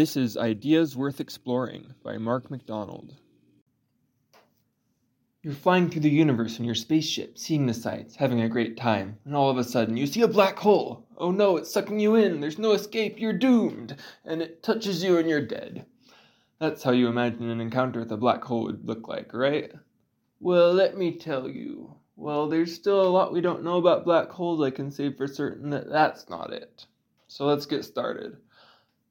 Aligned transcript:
This 0.00 0.16
is 0.16 0.38
Ideas 0.38 0.96
Worth 0.96 1.20
Exploring 1.20 1.92
by 2.02 2.16
Mark 2.16 2.50
McDonald. 2.50 3.16
You're 5.42 5.52
flying 5.52 5.90
through 5.90 6.00
the 6.00 6.08
universe 6.08 6.58
in 6.58 6.64
your 6.64 6.74
spaceship, 6.74 7.36
seeing 7.36 7.66
the 7.66 7.74
sights, 7.74 8.16
having 8.16 8.40
a 8.40 8.48
great 8.48 8.78
time, 8.78 9.18
and 9.26 9.36
all 9.36 9.50
of 9.50 9.58
a 9.58 9.62
sudden 9.62 9.98
you 9.98 10.06
see 10.06 10.22
a 10.22 10.26
black 10.26 10.58
hole. 10.58 11.06
Oh 11.18 11.30
no, 11.30 11.58
it's 11.58 11.70
sucking 11.70 12.00
you 12.00 12.14
in, 12.14 12.40
there's 12.40 12.58
no 12.58 12.72
escape, 12.72 13.20
you're 13.20 13.34
doomed, 13.34 13.94
and 14.24 14.40
it 14.40 14.62
touches 14.62 15.04
you 15.04 15.18
and 15.18 15.28
you're 15.28 15.46
dead. 15.46 15.84
That's 16.58 16.82
how 16.82 16.92
you 16.92 17.06
imagine 17.06 17.50
an 17.50 17.60
encounter 17.60 18.00
with 18.00 18.12
a 18.12 18.16
black 18.16 18.42
hole 18.42 18.62
would 18.62 18.86
look 18.86 19.06
like, 19.06 19.34
right? 19.34 19.70
Well, 20.40 20.72
let 20.72 20.96
me 20.96 21.18
tell 21.18 21.46
you. 21.46 21.94
Well, 22.16 22.48
there's 22.48 22.74
still 22.74 23.02
a 23.02 23.12
lot 23.12 23.34
we 23.34 23.42
don't 23.42 23.64
know 23.64 23.76
about 23.76 24.06
black 24.06 24.30
holes. 24.30 24.62
I 24.62 24.70
can 24.70 24.90
say 24.90 25.12
for 25.12 25.26
certain 25.26 25.68
that 25.68 25.90
that's 25.90 26.30
not 26.30 26.54
it. 26.54 26.86
So 27.28 27.44
let's 27.44 27.66
get 27.66 27.84
started. 27.84 28.38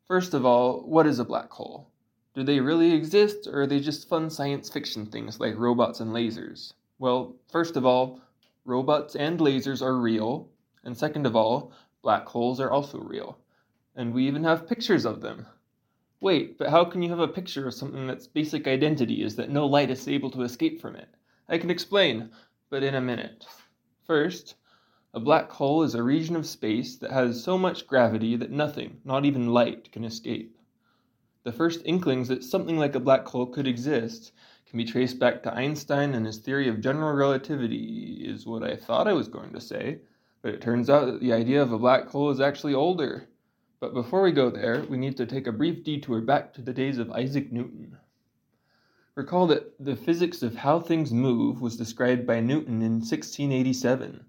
First 0.10 0.34
of 0.34 0.44
all, 0.44 0.82
what 0.88 1.06
is 1.06 1.20
a 1.20 1.24
black 1.24 1.52
hole? 1.52 1.88
Do 2.34 2.42
they 2.42 2.60
really 2.60 2.94
exist, 2.94 3.46
or 3.46 3.62
are 3.62 3.68
they 3.68 3.80
just 3.80 4.10
fun 4.10 4.32
science 4.32 4.68
fiction 4.68 5.06
things 5.06 5.40
like 5.40 5.56
robots 5.56 6.00
and 6.00 6.12
lasers? 6.12 6.74
Well, 6.98 7.36
first 7.52 7.78
of 7.78 7.86
all, 7.86 8.20
robots 8.66 9.16
and 9.16 9.40
lasers 9.40 9.84
are 9.84 9.96
real, 9.96 10.50
and 10.84 10.98
second 10.98 11.28
of 11.28 11.36
all, 11.36 11.74
black 12.02 12.26
holes 12.26 12.60
are 12.60 12.72
also 12.72 12.98
real. 12.98 13.38
And 13.96 14.12
we 14.12 14.26
even 14.26 14.44
have 14.46 14.68
pictures 14.68 15.06
of 15.06 15.22
them. 15.22 15.46
Wait, 16.22 16.58
but 16.58 16.72
how 16.72 16.86
can 16.86 17.04
you 17.04 17.10
have 17.12 17.20
a 17.20 17.28
picture 17.28 17.68
of 17.68 17.76
something 17.76 18.08
that's 18.08 18.26
basic 18.26 18.68
identity 18.68 19.22
is 19.22 19.36
that 19.36 19.52
no 19.52 19.68
light 19.68 19.92
is 19.92 20.08
able 20.08 20.32
to 20.32 20.42
escape 20.42 20.82
from 20.82 20.96
it? 20.96 21.10
I 21.48 21.60
can 21.60 21.70
explain, 21.70 22.32
but 22.72 22.82
in 22.82 22.96
a 22.96 23.02
minute. 23.02 23.46
First, 24.08 24.56
a 25.14 25.20
black 25.20 25.50
hole 25.50 25.82
is 25.82 25.96
a 25.96 26.04
region 26.04 26.36
of 26.36 26.46
space 26.46 26.96
that 26.98 27.12
has 27.12 27.44
so 27.44 27.58
much 27.58 27.88
gravity 27.88 28.36
that 28.36 28.52
nothing, 28.52 29.02
not 29.04 29.26
even 29.26 29.54
light, 29.54 29.92
can 29.92 30.04
escape. 30.04 30.56
The 31.44 31.52
first 31.52 31.82
inklings 31.84 32.28
that 32.28 32.44
something 32.44 32.78
like 32.78 32.94
a 32.94 33.00
black 33.00 33.28
hole 33.28 33.48
could 33.48 33.68
exist 33.68 34.34
can 34.70 34.78
be 34.78 34.86
traced 34.86 35.18
back 35.18 35.42
to 35.42 35.54
Einstein 35.54 36.14
and 36.14 36.28
his 36.28 36.38
theory 36.38 36.68
of 36.68 36.80
general 36.80 37.14
relativity, 37.14 38.24
is 38.24 38.46
what 38.46 38.62
I 38.62 38.76
thought 38.76 39.08
I 39.08 39.14
was 39.14 39.28
going 39.28 39.52
to 39.54 39.60
say, 39.60 40.02
but 40.44 40.54
it 40.54 40.62
turns 40.62 40.92
out 40.92 41.06
that 41.06 41.22
the 41.22 41.34
idea 41.34 41.60
of 41.60 41.72
a 41.72 41.80
black 41.80 42.08
hole 42.08 42.30
is 42.30 42.40
actually 42.40 42.76
older. 42.76 43.28
But 43.80 43.96
before 43.96 44.22
we 44.22 44.32
go 44.32 44.52
there, 44.52 44.84
we 44.90 44.98
need 44.98 45.18
to 45.18 45.26
take 45.26 45.48
a 45.48 45.52
brief 45.52 45.84
detour 45.84 46.22
back 46.22 46.54
to 46.54 46.62
the 46.62 46.74
days 46.74 47.00
of 47.00 47.12
Isaac 47.12 47.52
Newton. 47.52 47.98
Recall 49.16 49.48
that 49.48 49.74
the 49.84 49.96
physics 49.96 50.44
of 50.44 50.56
how 50.56 50.80
things 50.80 51.12
move 51.12 51.62
was 51.62 51.78
described 51.78 52.28
by 52.28 52.40
Newton 52.40 52.84
in 52.84 53.00
1687. 53.00 54.24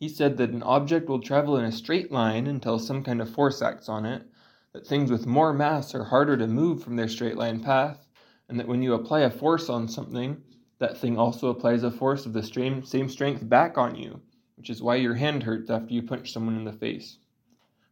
He 0.00 0.08
said 0.08 0.36
that 0.38 0.50
an 0.50 0.62
object 0.62 1.08
will 1.08 1.20
travel 1.20 1.56
in 1.56 1.64
a 1.64 1.72
straight 1.72 2.10
line 2.10 2.46
until 2.46 2.78
some 2.78 3.04
kind 3.04 3.20
of 3.20 3.30
force 3.30 3.62
acts 3.62 3.88
on 3.88 4.04
it, 4.04 4.26
that 4.72 4.86
things 4.86 5.10
with 5.10 5.26
more 5.26 5.52
mass 5.52 5.94
are 5.94 6.04
harder 6.04 6.36
to 6.36 6.46
move 6.48 6.82
from 6.82 6.96
their 6.96 7.08
straight 7.08 7.36
line 7.36 7.60
path, 7.60 8.08
and 8.48 8.58
that 8.58 8.66
when 8.66 8.82
you 8.82 8.92
apply 8.94 9.20
a 9.20 9.30
force 9.30 9.68
on 9.68 9.86
something, 9.86 10.42
that 10.80 10.98
thing 10.98 11.16
also 11.16 11.48
applies 11.48 11.84
a 11.84 11.90
force 11.90 12.26
of 12.26 12.32
the 12.32 12.42
same 12.42 13.08
strength 13.08 13.48
back 13.48 13.78
on 13.78 13.94
you, 13.94 14.20
which 14.56 14.68
is 14.68 14.82
why 14.82 14.96
your 14.96 15.14
hand 15.14 15.44
hurts 15.44 15.70
after 15.70 15.94
you 15.94 16.02
punch 16.02 16.32
someone 16.32 16.56
in 16.56 16.64
the 16.64 16.72
face. 16.72 17.18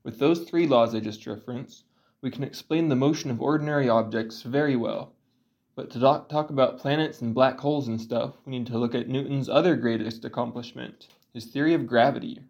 With 0.02 0.18
those 0.18 0.40
three 0.40 0.66
laws 0.66 0.96
I 0.96 1.00
just 1.00 1.24
referenced, 1.26 1.84
we 2.20 2.30
can 2.30 2.42
explain 2.42 2.88
the 2.88 2.96
motion 2.96 3.30
of 3.30 3.40
ordinary 3.40 3.88
objects 3.88 4.42
very 4.42 4.74
well. 4.74 5.12
But 5.76 5.90
to 5.90 6.00
talk 6.00 6.50
about 6.50 6.78
planets 6.78 7.22
and 7.22 7.32
black 7.32 7.58
holes 7.60 7.86
and 7.86 8.00
stuff, 8.00 8.34
we 8.44 8.50
need 8.50 8.66
to 8.66 8.78
look 8.78 8.94
at 8.94 9.08
Newton's 9.08 9.48
other 9.48 9.76
greatest 9.76 10.24
accomplishment, 10.24 11.06
his 11.32 11.46
theory 11.46 11.74
of 11.74 11.86
gravity. 11.86 12.40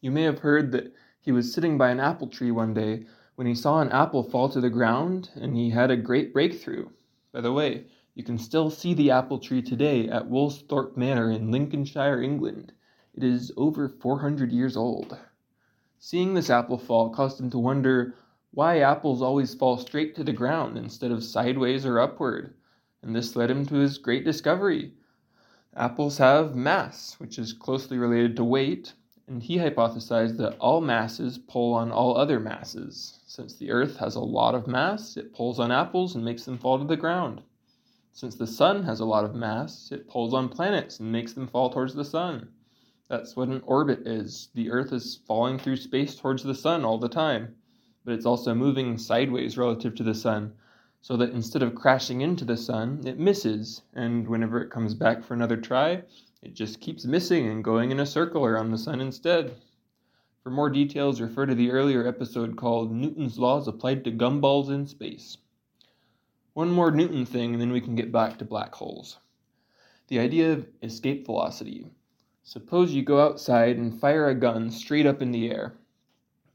You 0.00 0.10
may 0.10 0.22
have 0.22 0.40
heard 0.40 0.72
that 0.72 0.92
he 1.20 1.32
was 1.32 1.52
sitting 1.52 1.78
by 1.78 1.90
an 1.90 2.00
apple 2.00 2.26
tree 2.26 2.50
one 2.50 2.74
day 2.74 3.06
when 3.34 3.46
he 3.46 3.54
saw 3.54 3.80
an 3.80 3.90
apple 3.90 4.22
fall 4.22 4.48
to 4.48 4.60
the 4.60 4.70
ground 4.70 5.30
and 5.34 5.54
he 5.54 5.70
had 5.70 5.90
a 5.90 5.96
great 5.96 6.32
breakthrough. 6.32 6.88
By 7.32 7.40
the 7.40 7.52
way, 7.52 7.86
you 8.14 8.24
can 8.24 8.38
still 8.38 8.70
see 8.70 8.94
the 8.94 9.12
apple 9.12 9.38
tree 9.38 9.62
today 9.62 10.08
at 10.08 10.28
Woolsthorpe 10.28 10.96
Manor 10.96 11.30
in 11.30 11.52
Lincolnshire, 11.52 12.20
England. 12.20 12.72
It 13.14 13.22
is 13.22 13.52
over 13.56 13.88
400 13.88 14.50
years 14.50 14.76
old. 14.76 15.16
Seeing 16.00 16.34
this 16.34 16.50
apple 16.50 16.78
fall 16.78 17.10
caused 17.10 17.40
him 17.40 17.50
to 17.50 17.58
wonder 17.58 18.14
why 18.50 18.80
apples 18.80 19.22
always 19.22 19.54
fall 19.54 19.76
straight 19.76 20.16
to 20.16 20.24
the 20.24 20.32
ground 20.32 20.76
instead 20.76 21.10
of 21.10 21.22
sideways 21.22 21.84
or 21.84 22.00
upward, 22.00 22.54
and 23.02 23.14
this 23.14 23.36
led 23.36 23.50
him 23.50 23.66
to 23.66 23.76
his 23.76 23.98
great 23.98 24.24
discovery. 24.24 24.94
Apples 25.78 26.18
have 26.18 26.56
mass, 26.56 27.14
which 27.20 27.38
is 27.38 27.52
closely 27.52 27.98
related 27.98 28.34
to 28.34 28.42
weight, 28.42 28.94
and 29.28 29.40
he 29.40 29.58
hypothesized 29.58 30.36
that 30.38 30.58
all 30.58 30.80
masses 30.80 31.38
pull 31.38 31.72
on 31.72 31.92
all 31.92 32.16
other 32.16 32.40
masses. 32.40 33.20
Since 33.28 33.54
the 33.54 33.70
Earth 33.70 33.98
has 33.98 34.16
a 34.16 34.20
lot 34.20 34.56
of 34.56 34.66
mass, 34.66 35.16
it 35.16 35.32
pulls 35.32 35.60
on 35.60 35.70
apples 35.70 36.16
and 36.16 36.24
makes 36.24 36.44
them 36.44 36.58
fall 36.58 36.80
to 36.80 36.84
the 36.84 36.96
ground. 36.96 37.42
Since 38.12 38.34
the 38.34 38.46
Sun 38.48 38.82
has 38.82 38.98
a 38.98 39.04
lot 39.04 39.24
of 39.24 39.36
mass, 39.36 39.92
it 39.92 40.08
pulls 40.08 40.34
on 40.34 40.48
planets 40.48 40.98
and 40.98 41.12
makes 41.12 41.32
them 41.32 41.46
fall 41.46 41.70
towards 41.70 41.94
the 41.94 42.04
Sun. 42.04 42.48
That's 43.06 43.36
what 43.36 43.46
an 43.46 43.62
orbit 43.64 44.04
is. 44.04 44.48
The 44.56 44.72
Earth 44.72 44.92
is 44.92 45.20
falling 45.28 45.60
through 45.60 45.76
space 45.76 46.16
towards 46.16 46.42
the 46.42 46.56
Sun 46.56 46.84
all 46.84 46.98
the 46.98 47.08
time, 47.08 47.54
but 48.04 48.14
it's 48.14 48.26
also 48.26 48.52
moving 48.52 48.98
sideways 48.98 49.56
relative 49.56 49.94
to 49.94 50.02
the 50.02 50.12
Sun, 50.12 50.54
so 51.00 51.16
that 51.16 51.30
instead 51.30 51.62
of 51.62 51.74
crashing 51.74 52.20
into 52.20 52.44
the 52.44 52.56
Sun, 52.56 53.06
it 53.06 53.18
misses, 53.18 53.82
and 53.94 54.28
whenever 54.28 54.60
it 54.60 54.70
comes 54.70 54.94
back 54.94 55.22
for 55.22 55.34
another 55.34 55.56
try, 55.56 56.02
it 56.42 56.54
just 56.54 56.80
keeps 56.80 57.04
missing 57.04 57.48
and 57.48 57.64
going 57.64 57.90
in 57.90 57.98
a 57.98 58.06
circle 58.06 58.44
around 58.44 58.70
the 58.70 58.78
sun 58.78 59.00
instead. 59.00 59.56
For 60.44 60.50
more 60.50 60.70
details, 60.70 61.20
refer 61.20 61.46
to 61.46 61.54
the 61.54 61.70
earlier 61.70 62.06
episode 62.06 62.56
called 62.56 62.92
Newton's 62.92 63.38
Laws 63.38 63.66
Applied 63.66 64.04
to 64.04 64.12
Gumballs 64.12 64.70
in 64.70 64.86
Space. 64.86 65.38
One 66.54 66.70
more 66.70 66.90
Newton 66.90 67.26
thing, 67.26 67.52
and 67.52 67.60
then 67.60 67.72
we 67.72 67.80
can 67.80 67.96
get 67.96 68.12
back 68.12 68.38
to 68.38 68.44
black 68.44 68.74
holes. 68.74 69.18
The 70.06 70.20
idea 70.20 70.52
of 70.52 70.68
escape 70.82 71.26
velocity. 71.26 71.90
Suppose 72.44 72.92
you 72.92 73.02
go 73.02 73.20
outside 73.20 73.76
and 73.76 73.98
fire 73.98 74.28
a 74.28 74.34
gun 74.34 74.70
straight 74.70 75.06
up 75.06 75.20
in 75.20 75.32
the 75.32 75.50
air. 75.50 75.74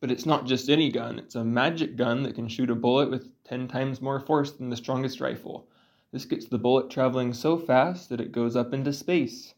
But 0.04 0.12
it's 0.12 0.26
not 0.26 0.46
just 0.46 0.70
any 0.70 0.92
gun, 0.92 1.18
it's 1.18 1.36
a 1.36 1.46
magic 1.46 1.96
gun 1.96 2.24
that 2.24 2.36
can 2.36 2.50
shoot 2.50 2.70
a 2.70 2.76
bullet 2.76 3.10
with 3.10 3.30
10 3.46 3.70
times 3.70 4.02
more 4.02 4.20
force 4.20 4.52
than 4.52 4.70
the 4.70 4.76
strongest 4.76 5.22
rifle. 5.22 5.66
This 6.12 6.26
gets 6.26 6.46
the 6.46 6.58
bullet 6.58 6.90
traveling 6.90 7.34
so 7.34 7.58
fast 7.58 8.10
that 8.10 8.20
it 8.20 8.34
goes 8.34 8.58
up 8.58 8.74
into 8.74 8.92
space. 8.92 9.54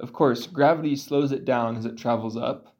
Of 0.00 0.12
course, 0.12 0.48
gravity 0.48 0.96
slows 0.96 1.30
it 1.30 1.44
down 1.44 1.76
as 1.76 1.84
it 1.84 1.96
travels 1.96 2.36
up, 2.36 2.74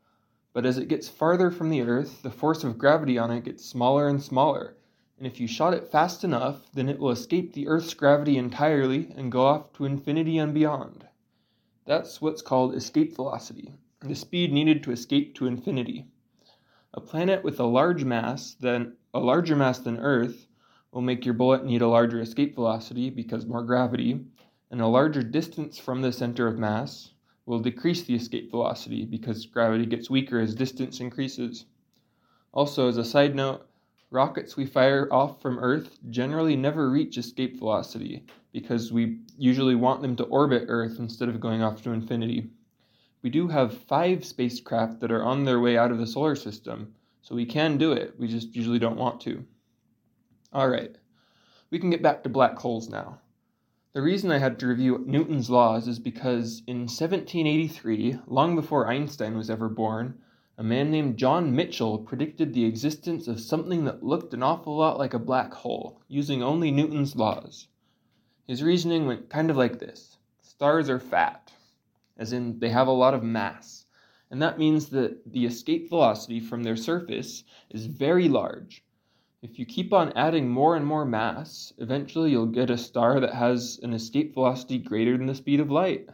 but 0.53 0.67
as 0.67 0.77
it 0.77 0.89
gets 0.89 1.09
farther 1.09 1.53
from 1.53 1.71
the 1.71 1.83
Earth, 1.83 2.21
the 2.21 2.33
force 2.33 2.65
of 2.65 2.79
gravity 2.79 3.17
on 3.17 3.31
it 3.31 3.45
gets 3.45 3.65
smaller 3.65 4.09
and 4.09 4.21
smaller, 4.21 4.77
and 5.19 5.25
if 5.25 5.39
you 5.39 5.47
shot 5.47 5.75
it 5.75 5.87
fast 5.87 6.25
enough, 6.25 6.69
then 6.75 6.89
it 6.89 6.99
will 6.99 7.13
escape 7.13 7.53
the 7.53 7.69
Earth's 7.69 7.95
gravity 7.95 8.37
entirely 8.37 9.13
and 9.15 9.31
go 9.31 9.47
off 9.47 9.73
to 9.75 9.85
infinity 9.85 10.37
and 10.37 10.53
beyond. 10.53 11.07
That's 11.87 12.21
what's 12.21 12.43
called 12.43 12.75
escape 12.75 13.15
velocity, 13.15 13.73
the 14.01 14.17
speed 14.17 14.53
needed 14.53 14.83
to 14.83 14.91
escape 14.91 15.37
to 15.37 15.47
infinity. 15.47 16.09
A 16.95 17.01
planet 17.01 17.43
with 17.43 17.59
a 17.59 17.65
large 17.65 18.05
mass 18.05 18.53
than 18.53 18.97
a 19.15 19.19
larger 19.19 19.57
mass 19.57 19.79
than 19.79 19.99
Earth 19.99 20.47
will 20.93 21.01
make 21.01 21.25
your 21.25 21.33
bullet 21.33 21.65
need 21.65 21.81
a 21.81 21.89
larger 21.89 22.21
escape 22.21 22.55
velocity 22.55 23.09
because 23.09 23.47
more 23.47 23.63
gravity, 23.63 24.27
and 24.71 24.81
a 24.81 24.87
larger 24.87 25.23
distance 25.23 25.79
from 25.79 26.03
the 26.03 26.13
center 26.13 26.47
of 26.47 26.59
mass 26.59 27.15
will 27.47 27.61
decrease 27.61 28.03
the 28.03 28.15
escape 28.15 28.51
velocity 28.51 29.07
because 29.07 29.47
gravity 29.47 29.87
gets 29.87 30.11
weaker 30.11 30.39
as 30.39 30.55
distance 30.55 31.01
increases. 31.01 31.65
Also, 32.53 32.89
as 32.89 32.99
a 32.99 33.05
side 33.05 33.35
note, 33.35 33.67
rockets 34.11 34.59
we 34.59 34.67
fire 34.67 35.09
off 35.11 35.41
from 35.41 35.59
Earth 35.59 35.99
generally 36.11 36.57
never 36.57 36.91
reach 36.91 37.17
escape 37.17 37.59
velocity 37.59 38.27
because 38.53 38.93
we 38.93 39.21
usually 39.39 39.75
want 39.75 40.03
them 40.03 40.15
to 40.17 40.25
orbit 40.25 40.67
Earth 40.69 40.99
instead 40.99 41.31
of 41.31 41.41
going 41.41 41.63
off 41.63 41.83
to 41.83 41.93
infinity. 41.93 42.51
We 43.23 43.31
do 43.31 43.49
have 43.49 43.79
five 43.79 44.25
spacecraft 44.25 45.01
that 45.01 45.13
are 45.13 45.23
on 45.23 45.45
their 45.45 45.61
way 45.61 45.79
out 45.79 45.93
of 45.93 45.99
the 45.99 46.07
solar 46.07 46.37
system, 46.37 46.95
so 47.21 47.35
we 47.35 47.47
can 47.47 47.79
do 47.79 47.93
it, 47.93 48.19
we 48.19 48.29
just 48.29 48.55
usually 48.55 48.79
don't 48.79 48.99
want 48.99 49.21
to. 49.23 49.45
Alright, 50.53 50.97
we 51.71 51.79
can 51.79 51.91
get 51.91 52.03
back 52.03 52.23
to 52.23 52.29
black 52.29 52.59
holes 52.59 52.89
now. 52.89 53.21
The 53.93 54.03
reason 54.03 54.31
I 54.31 54.39
had 54.39 54.59
to 54.59 54.67
review 54.67 55.05
Newton's 55.07 55.51
laws 55.51 55.89
is 55.89 55.99
because 55.99 56.63
in 56.67 56.81
1783, 56.81 58.19
long 58.27 58.57
before 58.57 58.89
Einstein 58.89 59.37
was 59.37 59.51
ever 59.51 59.69
born, 59.69 60.19
a 60.59 60.63
man 60.63 60.91
named 60.91 61.17
John 61.17 61.55
Michell 61.57 61.99
predicted 61.99 62.53
the 62.53 62.65
existence 62.65 63.27
of 63.29 63.41
something 63.41 63.85
that 63.85 64.03
looked 64.03 64.35
an 64.35 64.43
awful 64.43 64.77
lot 64.77 64.99
like 64.99 65.15
a 65.15 65.19
black 65.19 65.55
hole, 65.55 66.01
using 66.09 66.43
only 66.43 66.71
Newton's 66.71 67.17
laws. 67.17 67.69
His 68.47 68.63
reasoning 68.63 69.07
went 69.07 69.31
kind 69.31 69.51
of 69.51 69.57
like 69.57 69.79
this 69.79 70.19
Stars 70.41 70.91
are 70.91 71.01
fat, 71.01 71.42
as 72.23 72.33
in 72.33 72.59
they 72.61 72.71
have 72.71 72.89
a 72.89 73.01
lot 73.05 73.15
of 73.15 73.23
mass, 73.23 73.85
and 74.31 74.41
that 74.41 74.59
means 74.59 74.89
that 74.89 75.31
the 75.31 75.45
escape 75.45 75.91
velocity 75.91 76.41
from 76.41 76.63
their 76.63 76.77
surface 76.77 77.45
is 77.71 77.87
very 77.87 78.29
large 78.29 78.83
if 79.43 79.59
you 79.59 79.67
keep 79.67 79.93
on 79.93 80.13
adding 80.13 80.49
more 80.49 80.77
and 80.77 80.87
more 80.87 81.05
mass, 81.05 81.73
eventually 81.79 82.31
you'll 82.31 82.47
get 82.47 82.71
a 82.71 82.79
star 82.79 83.19
that 83.19 83.35
has 83.35 83.81
an 83.83 83.93
escape 83.93 84.35
velocity 84.35 84.79
greater 84.79 85.19
than 85.19 85.27
the 85.27 85.35
speed 85.35 85.59
of 85.59 85.69
light. 85.69 86.09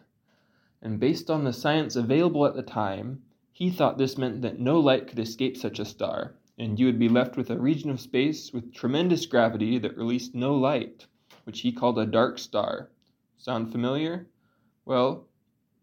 And 0.81 0.99
based 0.99 1.29
on 1.29 1.45
the 1.45 1.53
science 1.53 1.95
available 1.95 2.47
at 2.47 2.55
the 2.55 2.63
time, 2.63 3.23
he 3.53 3.69
thought 3.69 3.99
this 3.99 4.17
meant 4.17 4.41
that 4.41 4.59
no 4.59 4.81
light 4.81 5.09
could 5.09 5.19
escape 5.19 5.59
such 5.59 5.79
a 5.79 5.85
star, 5.85 6.37
and 6.59 6.81
you 6.81 6.87
would 6.87 6.99
be 6.99 7.11
left 7.11 7.37
with 7.37 7.51
a 7.51 7.59
region 7.59 7.91
of 7.91 8.01
space 8.01 8.51
with 8.51 8.73
tremendous 8.73 9.27
gravity 9.27 9.77
that 9.79 9.99
released 9.99 10.35
no 10.35 10.55
light, 10.55 11.07
which 11.45 11.61
he 11.61 11.71
called 11.71 11.99
a 11.99 12.07
dark 12.07 12.39
star. 12.39 12.89
Sound 13.37 13.71
familiar? 13.71 14.27
Well, 14.87 15.28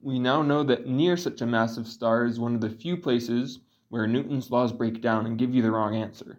we 0.06 0.20
now 0.20 0.44
know 0.44 0.62
that 0.62 0.86
near 0.86 1.18
such 1.18 1.42
a 1.42 1.48
massive 1.48 1.88
star 1.88 2.26
is 2.26 2.40
one 2.40 2.54
of 2.54 2.62
the 2.62 2.70
few 2.70 2.96
places 2.96 3.62
where 3.90 4.06
Newton's 4.06 4.52
laws 4.52 4.72
break 4.72 5.02
down 5.02 5.26
and 5.26 5.36
give 5.36 5.56
you 5.56 5.64
the 5.64 5.72
wrong 5.72 5.96
answer. 5.96 6.38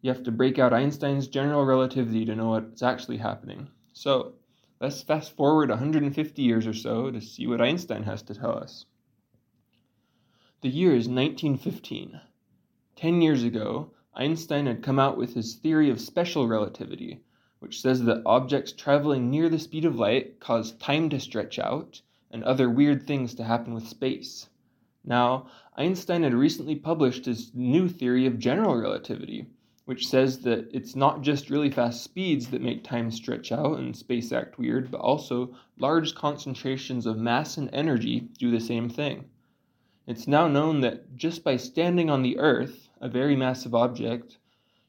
You 0.00 0.12
have 0.12 0.22
to 0.22 0.30
break 0.30 0.60
out 0.60 0.72
Einstein's 0.72 1.26
general 1.26 1.64
relativity 1.64 2.24
to 2.24 2.36
know 2.36 2.50
what's 2.50 2.84
actually 2.84 3.16
happening. 3.16 3.66
So, 3.92 4.34
let's 4.80 5.02
fast 5.02 5.34
forward 5.34 5.70
150 5.70 6.40
years 6.40 6.68
or 6.68 6.72
so 6.72 7.10
to 7.10 7.20
see 7.20 7.48
what 7.48 7.60
Einstein 7.60 8.04
has 8.04 8.22
to 8.22 8.34
tell 8.34 8.56
us. 8.56 8.86
The 10.60 10.68
year 10.68 10.90
is 10.90 11.08
1915. 11.08 12.20
Ten 12.94 13.22
years 13.22 13.42
ago, 13.42 13.90
Einstein 14.14 14.66
had 14.66 14.84
come 14.84 15.00
out 15.00 15.18
with 15.18 15.34
his 15.34 15.56
theory 15.56 15.90
of 15.90 16.00
special 16.00 16.46
relativity, 16.46 17.24
which 17.58 17.80
says 17.80 18.04
that 18.04 18.22
objects 18.24 18.70
traveling 18.70 19.30
near 19.30 19.48
the 19.48 19.58
speed 19.58 19.84
of 19.84 19.96
light 19.96 20.38
cause 20.38 20.76
time 20.76 21.08
to 21.08 21.18
stretch 21.18 21.58
out 21.58 22.02
and 22.30 22.44
other 22.44 22.70
weird 22.70 23.06
things 23.06 23.34
to 23.34 23.44
happen 23.44 23.74
with 23.74 23.88
space. 23.88 24.48
Now, 25.04 25.46
Einstein 25.76 26.22
had 26.22 26.34
recently 26.34 26.76
published 26.76 27.24
his 27.24 27.52
new 27.54 27.88
theory 27.88 28.26
of 28.26 28.38
general 28.38 28.76
relativity, 28.76 29.46
which 29.86 30.06
says 30.06 30.40
that 30.40 30.68
it's 30.72 30.94
not 30.94 31.22
just 31.22 31.50
really 31.50 31.70
fast 31.70 32.02
speeds 32.04 32.48
that 32.48 32.60
make 32.60 32.84
time 32.84 33.10
stretch 33.10 33.50
out 33.50 33.78
and 33.78 33.96
space 33.96 34.30
act 34.30 34.58
weird, 34.58 34.90
but 34.90 35.00
also 35.00 35.54
large 35.78 36.14
concentrations 36.14 37.06
of 37.06 37.16
mass 37.18 37.56
and 37.56 37.70
energy 37.72 38.28
do 38.38 38.50
the 38.50 38.60
same 38.60 38.88
thing. 38.88 39.24
It's 40.06 40.28
now 40.28 40.48
known 40.48 40.80
that 40.82 41.16
just 41.16 41.42
by 41.42 41.56
standing 41.56 42.10
on 42.10 42.22
the 42.22 42.38
Earth, 42.38 42.88
a 43.00 43.08
very 43.08 43.36
massive 43.36 43.74
object, 43.74 44.38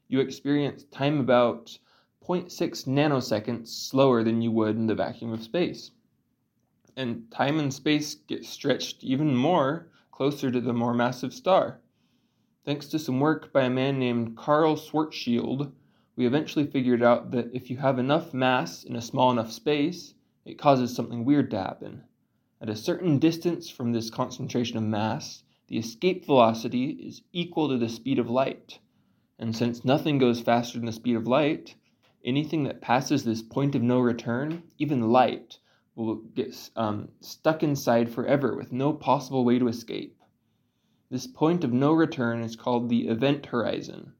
you 0.08 0.20
experience 0.20 0.84
time 0.84 1.18
about 1.20 1.78
0.6 2.22 2.86
nanoseconds 2.86 3.68
slower 3.68 4.22
than 4.22 4.42
you 4.42 4.52
would 4.52 4.76
in 4.76 4.86
the 4.86 4.94
vacuum 4.94 5.32
of 5.32 5.42
space. 5.42 5.90
And 6.96 7.30
time 7.30 7.58
and 7.58 7.72
space 7.72 8.14
get 8.14 8.44
stretched 8.44 9.02
even 9.02 9.34
more 9.34 9.88
closer 10.10 10.50
to 10.50 10.60
the 10.60 10.72
more 10.72 10.92
massive 10.92 11.32
star. 11.32 11.80
Thanks 12.64 12.86
to 12.88 12.98
some 12.98 13.18
work 13.18 13.52
by 13.52 13.62
a 13.62 13.70
man 13.70 13.98
named 13.98 14.36
Karl 14.36 14.76
Schwarzschild, 14.76 15.72
we 16.14 16.26
eventually 16.26 16.66
figured 16.66 17.02
out 17.02 17.30
that 17.30 17.50
if 17.54 17.70
you 17.70 17.78
have 17.78 17.98
enough 17.98 18.34
mass 18.34 18.84
in 18.84 18.94
a 18.94 19.00
small 19.00 19.30
enough 19.30 19.50
space, 19.50 20.14
it 20.44 20.58
causes 20.58 20.94
something 20.94 21.24
weird 21.24 21.50
to 21.50 21.58
happen. 21.58 22.04
At 22.60 22.68
a 22.68 22.76
certain 22.76 23.18
distance 23.18 23.70
from 23.70 23.92
this 23.92 24.10
concentration 24.10 24.76
of 24.76 24.84
mass, 24.84 25.42
the 25.68 25.78
escape 25.78 26.26
velocity 26.26 26.90
is 26.90 27.22
equal 27.32 27.68
to 27.70 27.78
the 27.78 27.88
speed 27.88 28.18
of 28.18 28.28
light. 28.28 28.78
And 29.38 29.56
since 29.56 29.84
nothing 29.84 30.18
goes 30.18 30.40
faster 30.40 30.78
than 30.78 30.86
the 30.86 30.92
speed 30.92 31.16
of 31.16 31.26
light, 31.26 31.74
anything 32.24 32.64
that 32.64 32.82
passes 32.82 33.24
this 33.24 33.42
point 33.42 33.74
of 33.74 33.82
no 33.82 33.98
return, 33.98 34.62
even 34.78 35.10
light, 35.10 35.58
will 35.94 36.16
get 36.34 36.54
um, 36.76 37.08
stuck 37.20 37.62
inside 37.62 38.10
forever 38.10 38.56
with 38.56 38.72
no 38.72 38.92
possible 38.92 39.44
way 39.44 39.58
to 39.58 39.68
escape. 39.68 40.18
This 41.10 41.26
point 41.26 41.64
of 41.64 41.72
no 41.72 41.92
return 41.92 42.42
is 42.42 42.56
called 42.56 42.88
the 42.88 43.08
event 43.08 43.46
horizon. 43.46 44.14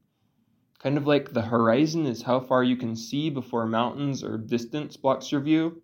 Kind 0.79 0.97
of 0.97 1.07
like 1.07 1.33
the 1.33 1.41
horizon 1.41 2.05
is 2.05 2.21
how 2.21 2.39
far 2.39 2.63
you 2.63 2.75
can 2.75 2.95
see 2.95 3.29
before 3.29 3.65
mountains 3.65 4.23
or 4.23 4.37
distance 4.37 4.97
blocks 4.97 5.31
your 5.31 5.41
view, 5.41 5.81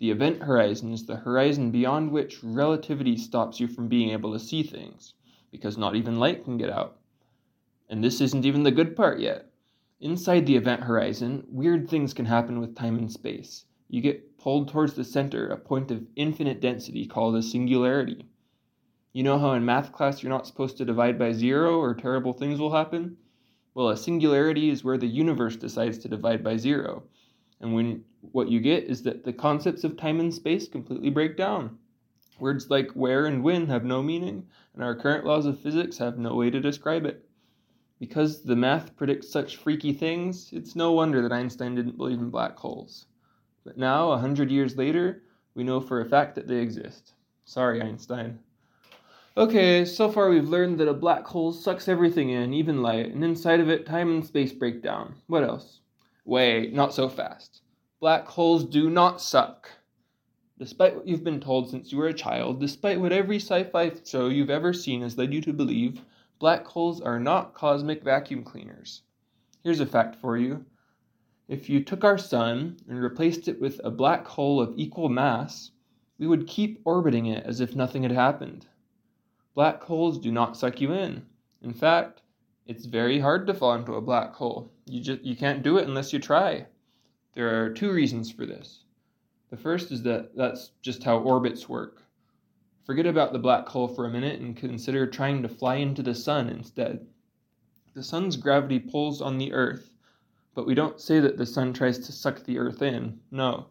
the 0.00 0.10
event 0.10 0.42
horizon 0.42 0.92
is 0.92 1.04
the 1.04 1.16
horizon 1.16 1.70
beyond 1.70 2.10
which 2.10 2.42
relativity 2.42 3.18
stops 3.18 3.60
you 3.60 3.68
from 3.68 3.86
being 3.86 4.10
able 4.10 4.32
to 4.32 4.38
see 4.38 4.62
things, 4.62 5.12
because 5.52 5.76
not 5.76 5.94
even 5.94 6.18
light 6.18 6.42
can 6.42 6.56
get 6.56 6.70
out. 6.70 6.98
And 7.90 8.02
this 8.02 8.22
isn't 8.22 8.46
even 8.46 8.62
the 8.62 8.70
good 8.70 8.96
part 8.96 9.20
yet. 9.20 9.52
Inside 10.00 10.46
the 10.46 10.56
event 10.56 10.82
horizon, 10.82 11.44
weird 11.48 11.90
things 11.90 12.14
can 12.14 12.24
happen 12.24 12.60
with 12.60 12.74
time 12.74 12.96
and 12.96 13.12
space. 13.12 13.66
You 13.92 14.00
get 14.00 14.38
pulled 14.38 14.68
towards 14.68 14.94
the 14.94 15.02
center, 15.02 15.48
a 15.48 15.56
point 15.56 15.90
of 15.90 16.06
infinite 16.14 16.60
density 16.60 17.06
called 17.06 17.34
a 17.34 17.42
singularity. 17.42 18.24
You 19.12 19.24
know 19.24 19.36
how 19.36 19.54
in 19.54 19.64
math 19.64 19.90
class 19.90 20.22
you're 20.22 20.30
not 20.30 20.46
supposed 20.46 20.76
to 20.76 20.84
divide 20.84 21.18
by 21.18 21.32
zero 21.32 21.80
or 21.80 21.92
terrible 21.92 22.32
things 22.32 22.60
will 22.60 22.72
happen? 22.72 23.16
Well, 23.74 23.88
a 23.88 23.96
singularity 23.96 24.70
is 24.70 24.84
where 24.84 24.96
the 24.96 25.08
universe 25.08 25.56
decides 25.56 25.98
to 25.98 26.08
divide 26.08 26.44
by 26.44 26.56
zero. 26.56 27.02
And 27.60 27.74
when 27.74 28.04
what 28.20 28.48
you 28.48 28.60
get 28.60 28.84
is 28.84 29.02
that 29.02 29.24
the 29.24 29.32
concepts 29.32 29.82
of 29.82 29.96
time 29.96 30.20
and 30.20 30.32
space 30.32 30.68
completely 30.68 31.10
break 31.10 31.36
down. 31.36 31.76
Words 32.38 32.70
like 32.70 32.92
where 32.92 33.26
and 33.26 33.42
when 33.42 33.66
have 33.66 33.84
no 33.84 34.04
meaning, 34.04 34.46
and 34.74 34.84
our 34.84 34.94
current 34.94 35.26
laws 35.26 35.46
of 35.46 35.58
physics 35.58 35.98
have 35.98 36.16
no 36.16 36.36
way 36.36 36.48
to 36.50 36.60
describe 36.60 37.06
it. 37.06 37.28
Because 37.98 38.44
the 38.44 38.54
math 38.54 38.94
predicts 38.94 39.28
such 39.28 39.56
freaky 39.56 39.92
things, 39.92 40.50
it's 40.52 40.76
no 40.76 40.92
wonder 40.92 41.20
that 41.22 41.32
Einstein 41.32 41.74
didn't 41.74 41.96
believe 41.96 42.20
in 42.20 42.30
black 42.30 42.56
holes. 42.56 43.06
But 43.70 43.78
now, 43.78 44.10
a 44.10 44.18
hundred 44.18 44.50
years 44.50 44.76
later, 44.76 45.22
we 45.54 45.62
know 45.62 45.80
for 45.80 46.00
a 46.00 46.04
fact 46.04 46.34
that 46.34 46.48
they 46.48 46.56
exist. 46.56 47.12
Sorry, 47.44 47.80
Einstein. 47.80 48.40
Okay, 49.36 49.84
so 49.84 50.10
far 50.10 50.28
we've 50.28 50.48
learned 50.48 50.80
that 50.80 50.88
a 50.88 50.92
black 50.92 51.24
hole 51.24 51.52
sucks 51.52 51.86
everything 51.86 52.30
in, 52.30 52.52
even 52.52 52.82
light, 52.82 53.14
and 53.14 53.22
inside 53.22 53.60
of 53.60 53.70
it, 53.70 53.86
time 53.86 54.10
and 54.10 54.26
space 54.26 54.52
break 54.52 54.82
down. 54.82 55.14
What 55.28 55.44
else? 55.44 55.82
Wait, 56.24 56.74
not 56.74 56.92
so 56.92 57.08
fast. 57.08 57.62
Black 58.00 58.26
holes 58.26 58.64
do 58.64 58.90
not 58.90 59.20
suck. 59.20 59.70
Despite 60.58 60.96
what 60.96 61.06
you've 61.06 61.22
been 61.22 61.40
told 61.40 61.70
since 61.70 61.92
you 61.92 61.98
were 61.98 62.08
a 62.08 62.12
child, 62.12 62.58
despite 62.58 63.00
what 63.00 63.12
every 63.12 63.36
sci 63.36 63.62
fi 63.62 63.92
show 64.04 64.26
you've 64.26 64.50
ever 64.50 64.72
seen 64.72 65.02
has 65.02 65.16
led 65.16 65.32
you 65.32 65.40
to 65.42 65.52
believe, 65.52 66.00
black 66.40 66.66
holes 66.66 67.00
are 67.00 67.20
not 67.20 67.54
cosmic 67.54 68.02
vacuum 68.02 68.42
cleaners. 68.42 69.02
Here's 69.62 69.78
a 69.78 69.86
fact 69.86 70.16
for 70.16 70.36
you. 70.36 70.64
If 71.50 71.68
you 71.68 71.82
took 71.82 72.04
our 72.04 72.16
sun 72.16 72.76
and 72.88 73.02
replaced 73.02 73.48
it 73.48 73.60
with 73.60 73.80
a 73.82 73.90
black 73.90 74.24
hole 74.24 74.60
of 74.60 74.72
equal 74.78 75.08
mass, 75.08 75.72
we 76.16 76.28
would 76.28 76.46
keep 76.46 76.80
orbiting 76.84 77.26
it 77.26 77.44
as 77.44 77.60
if 77.60 77.74
nothing 77.74 78.04
had 78.04 78.12
happened. 78.12 78.68
Black 79.56 79.82
holes 79.82 80.20
do 80.20 80.30
not 80.30 80.56
suck 80.56 80.80
you 80.80 80.92
in. 80.92 81.26
In 81.60 81.72
fact, 81.72 82.22
it's 82.66 82.86
very 82.86 83.18
hard 83.18 83.48
to 83.48 83.54
fall 83.54 83.74
into 83.74 83.94
a 83.94 84.00
black 84.00 84.32
hole. 84.32 84.70
You 84.86 85.00
just 85.00 85.22
you 85.22 85.34
can't 85.34 85.64
do 85.64 85.76
it 85.76 85.88
unless 85.88 86.12
you 86.12 86.20
try. 86.20 86.68
There 87.32 87.64
are 87.64 87.70
two 87.70 87.90
reasons 87.90 88.30
for 88.30 88.46
this. 88.46 88.84
The 89.48 89.56
first 89.56 89.90
is 89.90 90.04
that 90.04 90.36
that's 90.36 90.70
just 90.82 91.02
how 91.02 91.18
orbits 91.18 91.68
work. 91.68 92.04
Forget 92.84 93.06
about 93.06 93.32
the 93.32 93.40
black 93.40 93.68
hole 93.68 93.88
for 93.88 94.06
a 94.06 94.10
minute 94.10 94.40
and 94.40 94.56
consider 94.56 95.04
trying 95.04 95.42
to 95.42 95.48
fly 95.48 95.74
into 95.74 96.04
the 96.04 96.14
sun 96.14 96.48
instead. 96.48 97.08
The 97.94 98.04
sun's 98.04 98.36
gravity 98.36 98.78
pulls 98.78 99.20
on 99.20 99.36
the 99.36 99.52
earth, 99.52 99.89
but 100.60 100.66
we 100.66 100.74
don't 100.74 101.00
say 101.00 101.20
that 101.20 101.38
the 101.38 101.46
sun 101.46 101.72
tries 101.72 101.98
to 101.98 102.12
suck 102.12 102.44
the 102.44 102.58
earth 102.58 102.82
in. 102.82 103.18
No. 103.30 103.68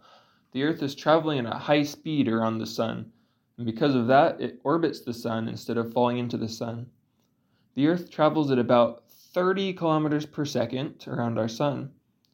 The 0.53 0.63
earth 0.63 0.81
is 0.81 0.96
traveling 0.96 1.38
at 1.38 1.53
a 1.53 1.55
high 1.55 1.84
speed 1.84 2.27
around 2.27 2.58
the 2.58 2.65
sun, 2.65 3.12
and 3.58 3.65
because 3.67 3.93
of 3.93 4.08
that, 4.08 4.41
it 4.41 4.60
orbits 4.63 5.01
the 5.01 5.13
sun 5.13 5.48
instead 5.48 5.77
of 5.77 5.93
falling 5.93 6.17
into 6.17 6.36
the 6.36 6.48
sun. 6.48 6.88
The 7.75 7.86
earth 7.86 8.10
travels 8.10 8.50
at 8.50 8.58
about 8.58 9.08
30 9.08 9.74
kilometers 9.74 10.25
per 10.25 10.46
second 10.46 11.05
around 11.05 11.38
our 11.38 11.48
sun. 11.48 11.91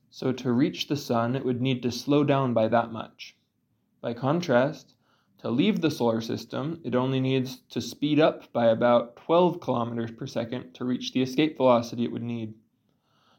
So 0.09 0.31
to 0.31 0.53
reach 0.53 0.87
the 0.87 0.95
sun, 0.95 1.35
it 1.35 1.43
would 1.43 1.61
need 1.61 1.83
to 1.83 1.91
slow 1.91 2.23
down 2.23 2.53
by 2.53 2.69
that 2.69 2.93
much. 2.93 3.35
By 3.99 4.13
contrast, 4.13 4.95
to 5.39 5.49
leave 5.49 5.81
the 5.81 5.91
solar 5.91 6.21
system, 6.21 6.79
it 6.85 6.95
only 6.95 7.19
needs 7.19 7.57
to 7.71 7.81
speed 7.81 8.21
up 8.21 8.53
by 8.53 8.67
about 8.67 9.17
12 9.17 9.59
kilometers 9.59 10.11
per 10.11 10.25
second 10.25 10.71
to 10.75 10.85
reach 10.85 11.11
the 11.11 11.23
escape 11.23 11.57
velocity 11.57 12.05
it 12.05 12.11
would 12.13 12.23
need. 12.23 12.53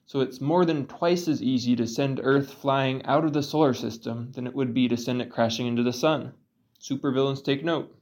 So 0.07 0.21
it's 0.21 0.41
more 0.41 0.65
than 0.65 0.87
twice 0.87 1.27
as 1.27 1.43
easy 1.43 1.75
to 1.75 1.87
send 1.87 2.21
Earth 2.23 2.55
flying 2.55 3.05
out 3.07 3.25
of 3.25 3.33
the 3.33 3.43
solar 3.43 3.75
system 3.75 4.31
than 4.33 4.47
it 4.47 4.55
would 4.55 4.73
be 4.73 4.87
to 4.87 4.97
send 4.97 5.21
it 5.21 5.31
crashing 5.31 5.67
into 5.67 5.83
the 5.83 5.93
sun. 5.93 6.33
Supervillains 6.81 7.43
take 7.43 7.65
note. 7.65 7.93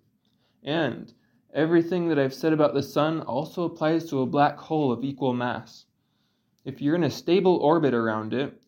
And 0.62 1.14
everything 1.54 2.08
that 2.08 2.18
I've 2.18 2.34
said 2.34 2.52
about 2.52 2.74
the 2.74 2.82
sun 2.82 3.22
also 3.22 3.64
applies 3.64 4.04
to 4.10 4.20
a 4.20 4.26
black 4.26 4.58
hole 4.58 4.92
of 4.92 5.02
equal 5.02 5.32
mass. 5.32 5.86
If 6.64 6.82
you're 6.82 6.94
in 6.94 7.04
a 7.04 7.10
stable 7.10 7.56
orbit 7.56 7.94
around 7.94 8.34
it, 8.34 8.60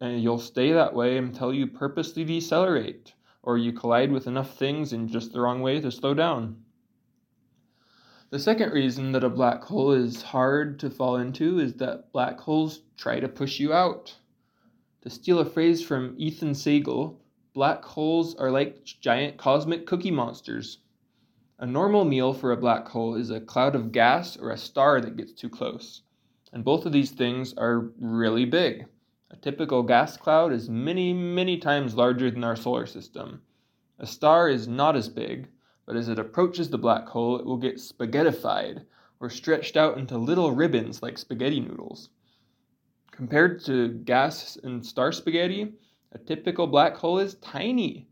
uh, 0.00 0.06
you'll 0.06 0.38
stay 0.38 0.72
that 0.72 0.94
way 0.94 1.18
until 1.18 1.52
you 1.52 1.66
purposely 1.66 2.24
decelerate 2.24 3.12
or 3.42 3.58
you 3.58 3.72
collide 3.72 4.12
with 4.12 4.28
enough 4.28 4.56
things 4.56 4.92
in 4.92 5.08
just 5.08 5.32
the 5.32 5.40
wrong 5.40 5.62
way 5.62 5.80
to 5.80 5.90
slow 5.90 6.14
down. 6.14 6.63
The 8.34 8.40
second 8.40 8.72
reason 8.72 9.12
that 9.12 9.22
a 9.22 9.30
black 9.30 9.62
hole 9.62 9.92
is 9.92 10.20
hard 10.20 10.80
to 10.80 10.90
fall 10.90 11.18
into 11.18 11.60
is 11.60 11.74
that 11.74 12.10
black 12.10 12.40
holes 12.40 12.80
try 12.96 13.20
to 13.20 13.28
push 13.28 13.60
you 13.60 13.72
out. 13.72 14.12
To 15.02 15.08
steal 15.08 15.38
a 15.38 15.44
phrase 15.44 15.84
from 15.84 16.16
Ethan 16.18 16.56
Siegel, 16.56 17.20
black 17.52 17.84
holes 17.84 18.34
are 18.34 18.50
like 18.50 18.82
giant 18.82 19.36
cosmic 19.36 19.86
cookie 19.86 20.10
monsters. 20.10 20.78
A 21.60 21.66
normal 21.66 22.04
meal 22.04 22.32
for 22.32 22.50
a 22.50 22.56
black 22.56 22.88
hole 22.88 23.14
is 23.14 23.30
a 23.30 23.40
cloud 23.40 23.76
of 23.76 23.92
gas 23.92 24.36
or 24.36 24.50
a 24.50 24.58
star 24.58 25.00
that 25.00 25.16
gets 25.16 25.32
too 25.32 25.48
close. 25.48 26.02
And 26.52 26.64
both 26.64 26.86
of 26.86 26.90
these 26.92 27.12
things 27.12 27.54
are 27.56 27.92
really 28.00 28.46
big. 28.46 28.86
A 29.30 29.36
typical 29.36 29.84
gas 29.84 30.16
cloud 30.16 30.52
is 30.52 30.68
many, 30.68 31.12
many 31.12 31.56
times 31.56 31.94
larger 31.94 32.32
than 32.32 32.42
our 32.42 32.56
solar 32.56 32.86
system. 32.86 33.42
A 34.00 34.06
star 34.08 34.48
is 34.48 34.66
not 34.66 34.96
as 34.96 35.08
big, 35.08 35.46
but 35.86 35.96
as 35.96 36.08
it 36.08 36.18
approaches 36.18 36.70
the 36.70 36.78
black 36.78 37.06
hole, 37.06 37.38
it 37.38 37.46
will 37.46 37.56
get 37.56 37.76
spaghettified, 37.76 38.84
or 39.20 39.30
stretched 39.30 39.76
out 39.76 39.98
into 39.98 40.18
little 40.18 40.52
ribbons 40.52 41.02
like 41.02 41.16
spaghetti 41.18 41.60
noodles. 41.60 42.10
Compared 43.10 43.64
to 43.64 43.88
gas 43.88 44.58
and 44.64 44.84
star 44.84 45.12
spaghetti, 45.12 45.72
a 46.12 46.18
typical 46.18 46.66
black 46.66 46.96
hole 46.96 47.18
is 47.18 47.34
tiny. 47.36 48.08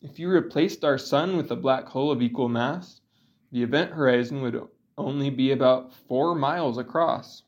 If 0.00 0.18
you 0.18 0.28
replaced 0.28 0.84
our 0.84 0.98
sun 0.98 1.36
with 1.36 1.50
a 1.50 1.56
black 1.56 1.86
hole 1.86 2.10
of 2.10 2.22
equal 2.22 2.48
mass, 2.48 3.00
the 3.50 3.62
event 3.62 3.92
horizon 3.92 4.42
would 4.42 4.60
only 4.96 5.30
be 5.30 5.52
about 5.52 5.92
4 6.08 6.34
miles 6.34 6.78
across. 6.78 7.42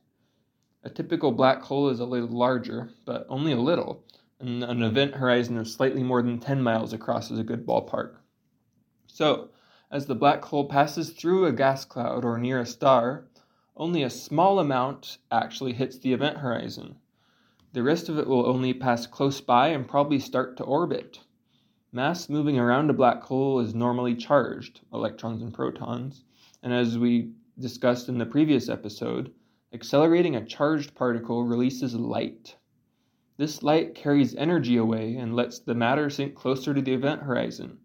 A 0.82 0.90
typical 0.90 1.32
black 1.32 1.62
hole 1.62 1.88
is 1.88 2.00
a 2.00 2.04
little 2.04 2.28
larger, 2.28 2.90
but 3.04 3.26
only 3.28 3.52
a 3.52 3.60
little, 3.60 4.04
and 4.40 4.62
an 4.62 4.82
event 4.82 5.14
horizon 5.14 5.56
of 5.58 5.66
slightly 5.66 6.02
more 6.02 6.22
than 6.22 6.38
10 6.38 6.60
miles 6.60 6.92
across 6.92 7.30
is 7.30 7.38
a 7.38 7.44
good 7.44 7.66
ballpark. 7.66 8.16
So, 9.16 9.50
as 9.92 10.06
the 10.06 10.16
black 10.16 10.44
hole 10.44 10.64
passes 10.64 11.10
through 11.10 11.46
a 11.46 11.52
gas 11.52 11.84
cloud 11.84 12.24
or 12.24 12.36
near 12.36 12.58
a 12.58 12.66
star, 12.66 13.28
only 13.76 14.02
a 14.02 14.10
small 14.10 14.58
amount 14.58 15.18
actually 15.30 15.72
hits 15.72 15.96
the 15.96 16.12
event 16.12 16.38
horizon. 16.38 16.96
The 17.74 17.84
rest 17.84 18.08
of 18.08 18.18
it 18.18 18.26
will 18.26 18.44
only 18.44 18.74
pass 18.74 19.06
close 19.06 19.40
by 19.40 19.68
and 19.68 19.86
probably 19.86 20.18
start 20.18 20.56
to 20.56 20.64
orbit. 20.64 21.20
Mass 21.92 22.28
moving 22.28 22.58
around 22.58 22.90
a 22.90 22.92
black 22.92 23.22
hole 23.22 23.60
is 23.60 23.72
normally 23.72 24.16
charged, 24.16 24.80
electrons 24.92 25.42
and 25.42 25.54
protons, 25.54 26.24
and 26.60 26.72
as 26.72 26.98
we 26.98 27.34
discussed 27.56 28.08
in 28.08 28.18
the 28.18 28.26
previous 28.26 28.68
episode, 28.68 29.32
accelerating 29.72 30.34
a 30.34 30.44
charged 30.44 30.92
particle 30.96 31.44
releases 31.44 31.94
light. 31.94 32.56
This 33.36 33.62
light 33.62 33.94
carries 33.94 34.34
energy 34.34 34.76
away 34.76 35.14
and 35.14 35.36
lets 35.36 35.60
the 35.60 35.76
matter 35.76 36.10
sink 36.10 36.34
closer 36.34 36.74
to 36.74 36.82
the 36.82 36.94
event 36.94 37.22
horizon. 37.22 37.78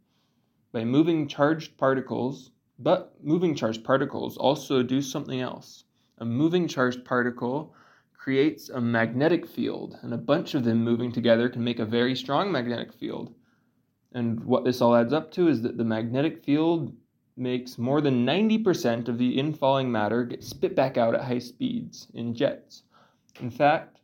By 0.71 0.83
moving 0.83 1.27
charged 1.27 1.77
particles, 1.77 2.51
but 2.77 3.15
moving 3.23 3.55
charged 3.55 3.83
particles 3.83 4.37
also 4.37 4.83
do 4.83 5.01
something 5.01 5.41
else. 5.41 5.83
A 6.19 6.25
moving 6.25 6.67
charged 6.67 7.03
particle 7.03 7.73
creates 8.13 8.69
a 8.69 8.79
magnetic 8.79 9.47
field, 9.47 9.97
and 10.03 10.13
a 10.13 10.17
bunch 10.17 10.53
of 10.53 10.63
them 10.63 10.83
moving 10.83 11.11
together 11.11 11.49
can 11.49 11.63
make 11.63 11.79
a 11.79 11.85
very 11.85 12.15
strong 12.15 12.51
magnetic 12.51 12.93
field. 12.93 13.33
And 14.13 14.43
what 14.43 14.63
this 14.63 14.79
all 14.79 14.95
adds 14.95 15.11
up 15.11 15.31
to 15.31 15.47
is 15.47 15.63
that 15.63 15.77
the 15.77 15.83
magnetic 15.83 16.43
field 16.43 16.95
makes 17.35 17.79
more 17.79 18.01
than 18.01 18.25
90% 18.25 19.07
of 19.07 19.17
the 19.17 19.37
infalling 19.37 19.87
matter 19.87 20.23
get 20.23 20.43
spit 20.43 20.75
back 20.75 20.97
out 20.97 21.15
at 21.15 21.23
high 21.23 21.39
speeds 21.39 22.07
in 22.13 22.35
jets. 22.35 22.83
In 23.39 23.49
fact, 23.49 24.01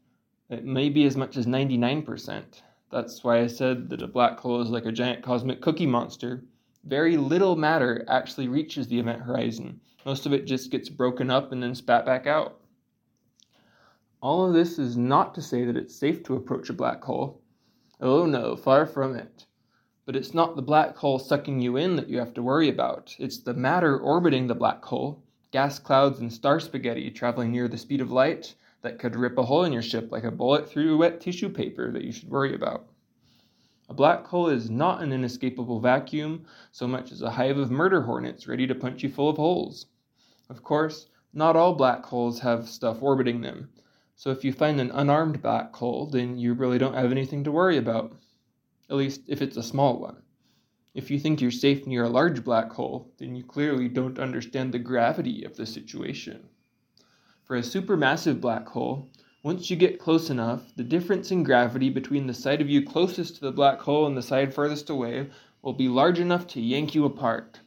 it 0.50 0.64
may 0.64 0.90
be 0.90 1.06
as 1.06 1.16
much 1.16 1.38
as 1.38 1.46
99%. 1.46 2.44
That's 2.92 3.24
why 3.24 3.42
I 3.42 3.48
said 3.48 3.90
that 3.90 4.02
a 4.02 4.08
black 4.08 4.40
hole 4.40 4.62
is 4.62 4.70
like 4.70 4.86
a 4.86 4.92
giant 4.92 5.22
cosmic 5.22 5.62
cookie 5.62 5.86
monster. 5.86 6.44
Very 6.86 7.18
little 7.18 7.56
matter 7.56 8.06
actually 8.08 8.48
reaches 8.48 8.88
the 8.88 9.00
event 9.00 9.24
horizon. 9.24 9.82
Most 10.06 10.28
of 10.28 10.34
it 10.34 10.46
just 10.46 10.70
gets 10.70 10.88
broken 10.88 11.32
up 11.32 11.52
and 11.52 11.62
then 11.64 11.74
spat 11.74 12.06
back 12.06 12.28
out. 12.28 12.62
All 14.22 14.46
of 14.46 14.54
this 14.54 14.78
is 14.78 14.96
not 14.96 15.34
to 15.34 15.42
say 15.42 15.66
that 15.66 15.76
it's 15.76 15.96
safe 15.96 16.22
to 16.24 16.36
approach 16.36 16.70
a 16.70 16.74
black 16.74 17.04
hole. 17.04 17.42
Oh 18.00 18.28
no, 18.28 18.56
far 18.56 18.86
from 18.86 19.16
it. 19.16 19.48
But 20.06 20.16
it's 20.16 20.36
not 20.36 20.56
the 20.56 20.62
black 20.62 20.96
hole 20.96 21.18
sucking 21.18 21.60
you 21.60 21.76
in 21.76 21.96
that 21.96 22.08
you 22.08 22.20
have 22.20 22.36
to 22.36 22.44
worry 22.44 22.70
about. 22.70 23.16
It's 23.18 23.40
the 23.40 23.56
matter 23.56 23.98
orbiting 23.98 24.46
the 24.46 24.54
black 24.54 24.86
hole, 24.86 25.24
gas 25.50 25.80
clouds 25.80 26.20
and 26.20 26.32
star 26.32 26.60
spaghetti 26.60 27.10
traveling 27.10 27.52
near 27.52 27.68
the 27.68 27.80
speed 27.80 28.02
of 28.02 28.12
light 28.12 28.54
that 28.84 29.00
could 29.00 29.16
rip 29.16 29.40
a 29.40 29.44
hole 29.44 29.64
in 29.64 29.74
your 29.74 29.82
ship 29.82 30.12
like 30.12 30.24
a 30.24 30.30
bullet 30.30 30.70
through 30.70 30.98
wet 30.98 31.20
tissue 31.20 31.50
paper 31.50 31.92
that 31.92 32.04
you 32.04 32.12
should 32.12 32.30
worry 32.30 32.54
about. 32.54 32.86
A 33.88 33.94
black 33.94 34.26
hole 34.26 34.48
is 34.48 34.70
not 34.70 35.04
an 35.04 35.12
inescapable 35.12 35.80
vacuum 35.80 36.46
so 36.72 36.88
much 36.88 37.12
as 37.12 37.22
a 37.22 37.32
hive 37.32 37.58
of 37.58 37.70
murder 37.70 38.02
hornets 38.02 38.48
ready 38.48 38.66
to 38.66 38.76
punch 38.76 39.04
you 39.04 39.10
full 39.10 39.30
of 39.30 39.38
holes. 39.38 39.86
Of 40.50 40.64
course, 40.64 41.08
not 41.34 41.56
all 41.56 41.76
black 41.76 42.06
holes 42.06 42.40
have 42.40 42.68
stuff 42.68 43.04
orbiting 43.04 43.42
them, 43.42 43.70
so 44.16 44.32
if 44.32 44.44
you 44.44 44.54
find 44.54 44.80
an 44.80 44.92
unarmed 44.92 45.42
black 45.42 45.76
hole, 45.76 46.06
then 46.06 46.38
you 46.38 46.54
really 46.54 46.78
don't 46.78 46.96
have 46.96 47.12
anything 47.12 47.44
to 47.44 47.52
worry 47.52 47.78
about 47.78 48.16
at 48.90 48.96
least 48.96 49.22
if 49.28 49.42
it's 49.42 49.58
a 49.58 49.64
small 49.64 50.00
one. 50.00 50.22
If 50.94 51.12
you 51.12 51.20
think 51.20 51.42
you're 51.42 51.52
safe 51.52 51.86
near 51.86 52.04
a 52.04 52.10
large 52.10 52.44
black 52.44 52.72
hole, 52.72 53.12
then 53.18 53.36
you 53.36 53.44
clearly 53.44 53.90
don't 53.90 54.18
understand 54.18 54.74
the 54.74 54.80
gravity 54.80 55.44
of 55.44 55.58
the 55.58 55.66
situation. 55.66 56.48
For 57.44 57.56
a 57.56 57.62
supermassive 57.62 58.40
black 58.40 58.68
hole, 58.68 59.10
once 59.46 59.70
you 59.70 59.76
get 59.76 60.00
close 60.00 60.32
enough, 60.32 60.76
the 60.76 60.84
difference 60.84 61.30
in 61.30 61.44
gravity 61.44 61.88
between 61.88 62.26
the 62.26 62.34
side 62.34 62.62
of 62.62 62.68
you 62.68 62.84
closest 62.84 63.36
to 63.36 63.42
the 63.42 63.52
black 63.52 63.80
hole 63.80 64.08
and 64.08 64.18
the 64.18 64.22
side 64.24 64.52
furthest 64.52 64.90
away 64.90 65.30
will 65.62 65.72
be 65.72 65.88
large 65.88 66.20
enough 66.20 66.48
to 66.48 66.60
yank 66.60 66.96
you 66.96 67.06
apart. 67.06 67.60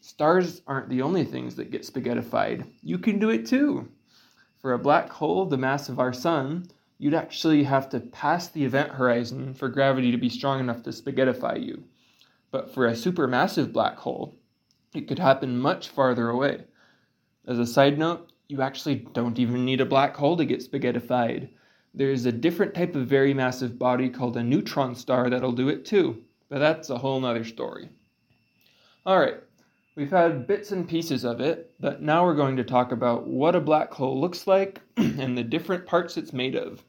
Stars 0.00 0.60
aren't 0.66 0.88
the 0.88 1.00
only 1.00 1.24
things 1.24 1.54
that 1.54 1.70
get 1.70 1.82
spaghettified. 1.82 2.66
You 2.82 2.98
can 2.98 3.20
do 3.20 3.30
it 3.30 3.46
too. 3.46 3.88
For 4.60 4.72
a 4.72 4.78
black 4.78 5.08
hole 5.08 5.46
the 5.46 5.56
mass 5.56 5.88
of 5.88 6.00
our 6.00 6.12
sun, 6.12 6.66
you'd 6.98 7.14
actually 7.14 7.62
have 7.62 7.88
to 7.90 8.00
pass 8.00 8.48
the 8.48 8.64
event 8.64 8.90
horizon 8.90 9.54
for 9.54 9.68
gravity 9.68 10.10
to 10.10 10.18
be 10.18 10.28
strong 10.28 10.58
enough 10.58 10.82
to 10.82 10.90
spaghettify 10.90 11.64
you. 11.64 11.84
But 12.50 12.74
for 12.74 12.88
a 12.88 12.92
supermassive 12.92 13.72
black 13.72 13.98
hole, 13.98 14.34
it 14.92 15.06
could 15.06 15.20
happen 15.20 15.60
much 15.60 15.90
farther 15.90 16.28
away. 16.28 16.64
As 17.46 17.60
a 17.60 17.66
side 17.66 18.00
note, 18.00 18.32
you 18.54 18.62
actually 18.62 19.04
don't 19.14 19.40
even 19.40 19.64
need 19.64 19.80
a 19.80 19.84
black 19.84 20.14
hole 20.14 20.36
to 20.36 20.44
get 20.44 20.62
spaghettified. 20.62 21.48
There's 21.92 22.24
a 22.24 22.30
different 22.30 22.72
type 22.72 22.94
of 22.94 23.08
very 23.08 23.34
massive 23.34 23.80
body 23.80 24.08
called 24.08 24.36
a 24.36 24.44
neutron 24.44 24.94
star 24.94 25.28
that'll 25.28 25.50
do 25.50 25.68
it 25.68 25.84
too, 25.84 26.22
but 26.48 26.60
that's 26.60 26.88
a 26.88 26.98
whole 26.98 27.20
nother 27.20 27.42
story. 27.42 27.88
Alright, 29.04 29.40
we've 29.96 30.12
had 30.12 30.46
bits 30.46 30.70
and 30.70 30.88
pieces 30.88 31.24
of 31.24 31.40
it, 31.40 31.74
but 31.80 32.00
now 32.00 32.24
we're 32.24 32.36
going 32.36 32.56
to 32.56 32.62
talk 32.62 32.92
about 32.92 33.26
what 33.26 33.56
a 33.56 33.60
black 33.60 33.92
hole 33.92 34.20
looks 34.20 34.46
like 34.46 34.80
and 34.96 35.36
the 35.36 35.42
different 35.42 35.84
parts 35.84 36.16
it's 36.16 36.32
made 36.32 36.54
of. 36.54 36.84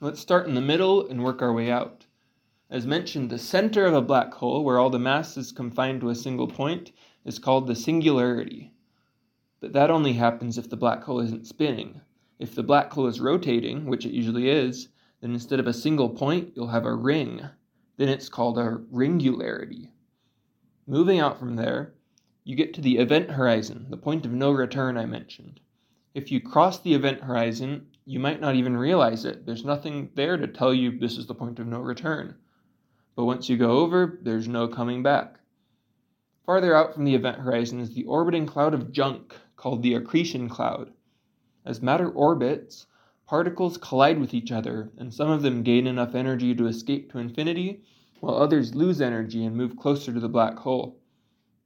Let's 0.00 0.20
start 0.20 0.46
in 0.46 0.54
the 0.54 0.60
middle 0.60 1.08
and 1.08 1.24
work 1.24 1.42
our 1.42 1.52
way 1.52 1.68
out. 1.68 2.06
As 2.70 2.86
mentioned, 2.86 3.28
the 3.28 3.38
center 3.38 3.86
of 3.86 3.94
a 3.94 4.00
black 4.00 4.32
hole, 4.34 4.62
where 4.62 4.78
all 4.78 4.90
the 4.90 5.00
mass 5.00 5.36
is 5.36 5.50
confined 5.50 6.00
to 6.02 6.10
a 6.10 6.14
single 6.14 6.46
point, 6.46 6.92
is 7.24 7.40
called 7.40 7.66
the 7.66 7.74
singularity. 7.74 8.70
But 9.66 9.72
that 9.72 9.90
only 9.90 10.12
happens 10.12 10.58
if 10.58 10.70
the 10.70 10.76
black 10.76 11.02
hole 11.02 11.18
isn't 11.18 11.48
spinning. 11.48 12.00
If 12.38 12.54
the 12.54 12.62
black 12.62 12.92
hole 12.92 13.08
is 13.08 13.20
rotating, 13.20 13.86
which 13.86 14.06
it 14.06 14.12
usually 14.12 14.48
is, 14.48 14.90
then 15.20 15.32
instead 15.32 15.58
of 15.58 15.66
a 15.66 15.72
single 15.72 16.08
point, 16.08 16.52
you'll 16.54 16.68
have 16.68 16.86
a 16.86 16.94
ring. 16.94 17.40
Then 17.96 18.08
it's 18.08 18.28
called 18.28 18.58
a 18.58 18.78
ringularity. 18.94 19.90
Moving 20.86 21.18
out 21.18 21.40
from 21.40 21.56
there, 21.56 21.94
you 22.44 22.54
get 22.54 22.74
to 22.74 22.80
the 22.80 22.98
event 22.98 23.32
horizon, 23.32 23.86
the 23.90 23.96
point 23.96 24.24
of 24.24 24.30
no 24.30 24.52
return 24.52 24.96
I 24.96 25.04
mentioned. 25.04 25.58
If 26.14 26.30
you 26.30 26.40
cross 26.40 26.78
the 26.78 26.94
event 26.94 27.22
horizon, 27.22 27.88
you 28.04 28.20
might 28.20 28.40
not 28.40 28.54
even 28.54 28.76
realize 28.76 29.24
it. 29.24 29.46
There's 29.46 29.64
nothing 29.64 30.10
there 30.14 30.36
to 30.36 30.46
tell 30.46 30.72
you 30.72 30.96
this 30.96 31.18
is 31.18 31.26
the 31.26 31.34
point 31.34 31.58
of 31.58 31.66
no 31.66 31.80
return. 31.80 32.36
But 33.16 33.24
once 33.24 33.48
you 33.48 33.56
go 33.56 33.78
over, 33.78 34.20
there's 34.22 34.46
no 34.46 34.68
coming 34.68 35.02
back. 35.02 35.40
Farther 36.44 36.72
out 36.72 36.94
from 36.94 37.02
the 37.02 37.16
event 37.16 37.40
horizon 37.40 37.80
is 37.80 37.92
the 37.92 38.04
orbiting 38.04 38.46
cloud 38.46 38.72
of 38.72 38.92
junk, 38.92 39.34
called 39.56 39.82
the 39.82 39.94
accretion 39.94 40.48
cloud. 40.48 40.92
As 41.64 41.82
matter 41.82 42.08
orbits, 42.08 42.86
particles 43.26 43.76
collide 43.76 44.20
with 44.20 44.32
each 44.32 44.52
other, 44.52 44.92
and 44.96 45.12
some 45.12 45.30
of 45.30 45.42
them 45.42 45.62
gain 45.62 45.86
enough 45.86 46.14
energy 46.14 46.54
to 46.54 46.66
escape 46.66 47.10
to 47.10 47.18
infinity, 47.18 47.82
while 48.20 48.36
others 48.36 48.74
lose 48.74 49.00
energy 49.00 49.44
and 49.44 49.56
move 49.56 49.76
closer 49.76 50.12
to 50.12 50.20
the 50.20 50.28
black 50.28 50.58
hole. 50.58 51.00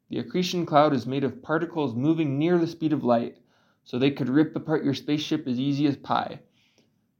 The 0.09 0.19
accretion 0.19 0.67
cloud 0.67 0.95
is 0.95 1.07
made 1.07 1.23
of 1.23 1.43
particles 1.43 1.95
moving 1.95 2.39
near 2.39 2.59
the 2.59 2.67
speed 2.67 2.93
of 2.93 3.05
light, 3.05 3.39
so 3.85 3.99
they 3.99 4.11
could 4.11 4.29
rip 4.29 4.57
apart 4.57 4.85
your 4.85 4.95
spaceship 4.95 5.47
as 5.47 5.61
easy 5.61 5.87
as 5.87 5.97
pie. 5.97 6.41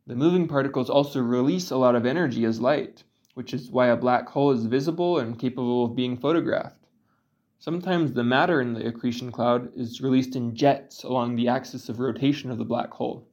The 0.07 0.17
moving 0.17 0.49
particles 0.49 0.91
also 0.91 1.21
release 1.21 1.71
a 1.71 1.77
lot 1.77 1.95
of 1.95 2.07
energy 2.07 2.45
as 2.45 2.61
light, 2.61 3.05
which 3.35 3.55
is 3.55 3.71
why 3.71 3.89
a 3.89 3.97
black 3.97 4.29
hole 4.29 4.50
is 4.50 4.67
visible 4.67 5.19
and 5.19 5.39
capable 5.39 5.85
of 5.85 5.95
being 5.95 6.17
photographed. 6.17 6.79
Sometimes 7.62 8.14
the 8.14 8.25
matter 8.25 8.62
in 8.62 8.73
the 8.73 8.87
accretion 8.87 9.31
cloud 9.31 9.71
is 9.76 10.00
released 10.00 10.35
in 10.35 10.55
jets 10.57 11.05
along 11.05 11.37
the 11.37 11.47
axis 11.47 11.90
of 11.90 12.00
rotation 12.00 12.50
of 12.50 12.57
the 12.57 12.64
black 12.64 12.90
hole. 12.90 13.29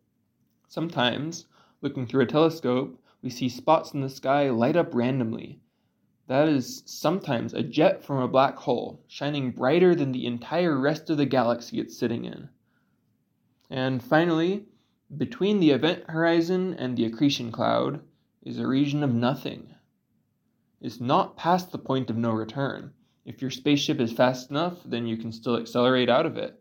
Sometimes, 0.67 1.45
looking 1.81 2.05
through 2.05 2.23
a 2.23 2.25
telescope, 2.25 3.01
we 3.21 3.29
see 3.29 3.47
spots 3.47 3.93
in 3.93 4.01
the 4.01 4.09
sky 4.09 4.49
light 4.49 4.75
up 4.75 4.93
randomly. 4.93 5.61
That 6.27 6.49
is 6.49 6.83
sometimes 6.85 7.53
a 7.53 7.63
jet 7.63 8.03
from 8.03 8.17
a 8.17 8.27
black 8.27 8.57
hole, 8.57 9.01
shining 9.07 9.51
brighter 9.51 9.95
than 9.95 10.11
the 10.11 10.25
entire 10.25 10.77
rest 10.77 11.09
of 11.09 11.15
the 11.15 11.25
galaxy 11.25 11.79
it's 11.79 11.97
sitting 11.97 12.25
in. 12.25 12.49
And 13.69 14.03
finally, 14.03 14.65
between 15.15 15.61
the 15.61 15.71
event 15.71 16.03
horizon 16.09 16.73
and 16.73 16.97
the 16.97 17.05
accretion 17.05 17.49
cloud 17.49 18.01
is 18.43 18.59
a 18.59 18.67
region 18.67 19.03
of 19.03 19.13
nothing. 19.13 19.73
It's 20.81 20.99
not 20.99 21.37
past 21.37 21.71
the 21.71 21.77
point 21.77 22.09
of 22.09 22.17
no 22.17 22.31
return. 22.31 22.91
If 23.27 23.41
your 23.41 23.51
spaceship 23.51 23.99
is 23.99 24.13
fast 24.13 24.49
enough, 24.49 24.79
then 24.85 25.05
you 25.05 25.17
can 25.17 25.31
still 25.31 25.57
accelerate 25.57 26.09
out 26.09 26.25
of 26.25 26.37
it. 26.37 26.59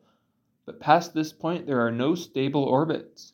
But 0.66 0.80
past 0.80 1.14
this 1.14 1.32
point, 1.32 1.66
there 1.66 1.80
are 1.80 1.92
no 1.92 2.14
stable 2.14 2.64
orbits. 2.64 3.32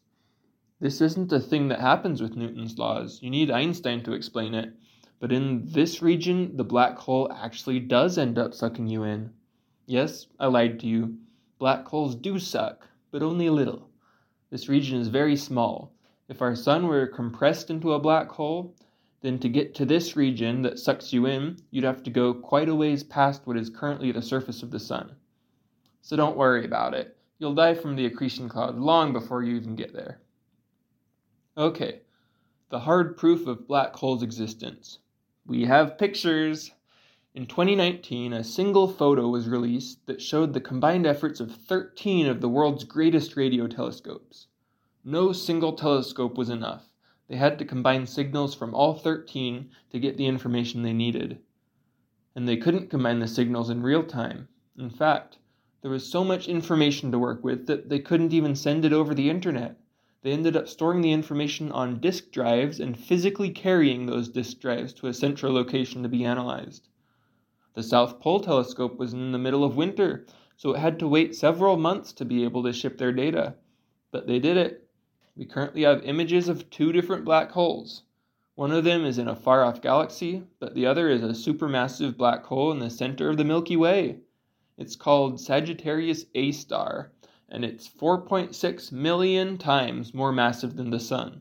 This 0.79 1.01
isn't 1.01 1.33
a 1.33 1.41
thing 1.41 1.67
that 1.69 1.81
happens 1.81 2.21
with 2.21 2.37
Newton's 2.37 2.79
laws. 2.79 3.21
You 3.23 3.31
need 3.31 3.51
Einstein 3.51 4.05
to 4.05 4.13
explain 4.13 4.55
it. 4.55 4.75
But 5.19 5.33
in 5.33 5.67
this 5.67 6.03
region, 6.03 6.57
the 6.59 6.65
black 6.65 6.99
hole 6.99 7.33
actually 7.33 7.81
does 7.81 8.19
end 8.19 8.39
up 8.39 8.53
sucking 8.53 8.87
you 8.87 9.03
in. 9.05 9.33
Yes, 9.87 10.27
I 10.39 10.47
lied 10.47 10.79
to 10.81 10.87
you 10.87 11.17
black 11.59 11.87
holes 11.87 12.17
do 12.17 12.41
suck, 12.41 12.89
but 13.13 13.23
only 13.23 13.47
a 13.47 13.53
little. 13.53 13.89
This 14.51 14.69
region 14.69 15.01
is 15.01 15.07
very 15.07 15.37
small. 15.37 15.93
If 16.29 16.43
our 16.43 16.57
sun 16.57 16.89
were 16.89 17.07
compressed 17.07 17.71
into 17.71 17.93
a 17.93 18.01
black 18.01 18.29
hole, 18.29 18.75
then 19.23 19.39
to 19.39 19.49
get 19.49 19.75
to 19.77 19.87
this 19.87 20.17
region 20.17 20.63
that 20.63 20.79
sucks 20.79 21.13
you 21.13 21.27
in, 21.27 21.57
you'd 21.71 21.85
have 21.85 22.03
to 22.03 22.11
go 22.11 22.35
quite 22.35 22.69
a 22.69 22.75
ways 22.75 23.03
past 23.05 23.47
what 23.47 23.57
is 23.57 23.71
currently 23.71 24.13
the 24.13 24.21
surface 24.21 24.63
of 24.63 24.71
the 24.71 24.81
sun. 24.81 25.15
So 26.03 26.17
don't 26.17 26.37
worry 26.37 26.65
about 26.65 26.95
it. 26.95 27.17
You'll 27.39 27.55
die 27.55 27.75
from 27.75 27.97
the 27.97 28.07
accretion 28.07 28.49
cloud 28.49 28.77
long 28.77 29.13
before 29.13 29.43
you 29.43 29.57
even 29.57 29.77
get 29.77 29.93
there. 29.93 30.21
Okay, 31.57 32.01
the 32.71 32.81
hard 32.81 33.17
proof 33.17 33.47
of 33.47 33.69
black 33.69 33.95
holes' 33.95 34.23
existence. 34.23 34.99
We 35.47 35.65
have 35.65 35.99
pictures. 35.99 36.73
In 37.35 37.47
2019, 37.47 38.33
a 38.33 38.45
single 38.45 38.89
photo 38.89 39.29
was 39.29 39.49
released 39.49 40.07
that 40.07 40.21
showed 40.23 40.53
the 40.53 40.61
combined 40.61 41.07
efforts 41.07 41.41
of 41.41 41.55
13 41.55 42.27
of 42.27 42.41
the 42.41 42.49
world's 42.49 42.85
greatest 42.85 43.37
radio 43.37 43.67
telescopes. 43.67 44.49
No 45.05 45.33
single 45.33 45.73
telescope 45.75 46.37
was 46.37 46.49
enough. 46.49 46.92
They 47.33 47.39
had 47.39 47.59
to 47.61 47.65
combine 47.65 48.05
signals 48.05 48.55
from 48.55 48.75
all 48.75 48.93
13 48.93 49.71
to 49.89 49.99
get 49.99 50.19
the 50.19 50.27
information 50.27 50.83
they 50.83 50.93
needed. 50.93 51.39
And 52.37 52.47
they 52.47 52.59
couldn't 52.59 52.91
combine 52.91 53.21
the 53.21 53.27
signals 53.27 53.71
in 53.71 53.83
real 53.83 54.03
time. 54.03 54.49
In 54.77 54.91
fact, 54.91 55.39
there 55.81 55.91
was 55.91 56.07
so 56.07 56.25
much 56.25 56.47
information 56.47 57.11
to 57.11 57.19
work 57.19 57.43
with 57.43 57.67
that 57.69 57.89
they 57.89 58.01
couldn't 58.01 58.35
even 58.35 58.55
send 58.55 58.85
it 58.85 58.93
over 58.93 59.15
the 59.15 59.31
internet. 59.31 59.81
They 60.21 60.33
ended 60.33 60.59
up 60.59 60.69
storing 60.69 61.01
the 61.01 61.13
information 61.13 61.73
on 61.73 62.01
disk 62.01 62.33
drives 62.33 62.79
and 62.79 62.99
physically 62.99 63.49
carrying 63.49 64.05
those 64.05 64.29
disk 64.29 64.61
drives 64.61 64.93
to 64.93 65.07
a 65.07 65.15
central 65.15 65.55
location 65.55 66.03
to 66.03 66.11
be 66.11 66.27
analyzed. 66.27 66.89
The 67.73 67.83
South 67.83 68.21
Pole 68.21 68.41
telescope 68.41 68.99
was 68.99 69.15
in 69.15 69.33
the 69.33 69.39
middle 69.39 69.65
of 69.65 69.75
winter, 69.75 70.27
so 70.59 70.75
it 70.75 70.81
had 70.81 70.99
to 70.99 71.09
wait 71.09 71.35
several 71.35 71.79
months 71.79 72.13
to 72.13 72.27
be 72.27 72.45
able 72.45 72.63
to 72.65 72.75
ship 72.75 72.99
their 72.99 73.11
data. 73.11 73.55
But 74.11 74.27
they 74.27 74.39
did 74.39 74.59
it. 74.59 74.82
We 75.35 75.47
currently 75.47 75.85
have 75.85 76.05
images 76.05 76.49
of 76.49 76.69
two 76.69 76.93
different 76.93 77.25
black 77.25 77.53
holes. 77.53 78.03
One 78.55 78.71
of 78.71 78.85
them 78.85 79.03
is 79.07 79.17
in 79.17 79.29
a 79.29 79.35
far 79.35 79.65
off 79.65 79.81
galaxy, 79.81 80.45
but 80.61 80.75
the 80.75 80.85
other 80.85 81.09
is 81.09 81.23
a 81.23 81.29
supermassive 81.29 82.19
black 82.19 82.45
hole 82.45 82.71
in 82.71 82.81
the 82.81 82.91
center 82.91 83.31
of 83.31 83.39
the 83.39 83.45
Milky 83.45 83.75
Way. 83.75 84.21
It's 84.77 84.95
called 84.95 85.41
Sagittarius 85.41 86.27
A 86.35 86.53
star, 86.53 87.13
and 87.49 87.65
it's 87.65 87.89
4.6 87.89 88.93
million 88.93 89.57
times 89.57 90.13
more 90.13 90.33
massive 90.33 90.77
than 90.77 90.91
the 90.91 91.01
Sun. 91.01 91.41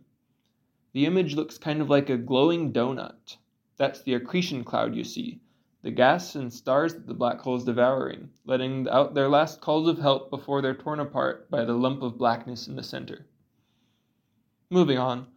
The 0.93 1.05
image 1.05 1.35
looks 1.35 1.57
kind 1.57 1.81
of 1.81 1.89
like 1.89 2.09
a 2.09 2.17
glowing 2.17 2.71
donut. 2.71 3.35
That's 3.75 4.01
the 4.01 4.13
accretion 4.13 4.63
cloud 4.63 4.95
you 4.95 5.03
see, 5.03 5.41
the 5.81 5.91
gas 5.91 6.33
and 6.33 6.53
stars 6.53 6.93
that 6.93 7.07
the 7.07 7.13
black 7.13 7.41
hole 7.41 7.57
is 7.57 7.65
devouring, 7.65 8.29
letting 8.45 8.87
out 8.87 9.15
their 9.15 9.27
last 9.27 9.59
calls 9.59 9.89
of 9.89 9.99
help 9.99 10.29
before 10.29 10.61
they're 10.61 10.73
torn 10.73 11.01
apart 11.01 11.51
by 11.51 11.65
the 11.65 11.73
lump 11.73 12.01
of 12.01 12.17
blackness 12.17 12.69
in 12.69 12.77
the 12.77 12.83
center. 12.83 13.27
Moving 14.73 14.97
on. 14.97 15.27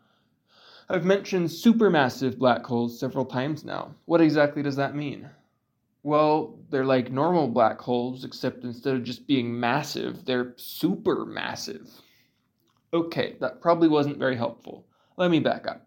I've 0.88 1.04
mentioned 1.04 1.48
supermassive 1.48 2.38
black 2.38 2.64
holes 2.64 3.00
several 3.00 3.24
times 3.24 3.64
now. 3.64 3.96
What 4.04 4.20
exactly 4.20 4.62
does 4.62 4.76
that 4.76 4.94
mean? 4.94 5.28
Well, 6.04 6.56
they're 6.70 6.84
like 6.84 7.10
normal 7.10 7.48
black 7.48 7.80
holes, 7.80 8.24
except 8.24 8.62
instead 8.62 8.94
of 8.94 9.02
just 9.02 9.26
being 9.26 9.58
massive, 9.58 10.24
they're 10.24 10.54
super 10.56 11.26
massive. 11.26 11.90
Okay, 12.92 13.34
that 13.40 13.60
probably 13.60 13.88
wasn't 13.88 14.18
very 14.18 14.36
helpful. 14.36 14.86
Let 15.16 15.32
me 15.32 15.40
back 15.40 15.66
up. 15.66 15.84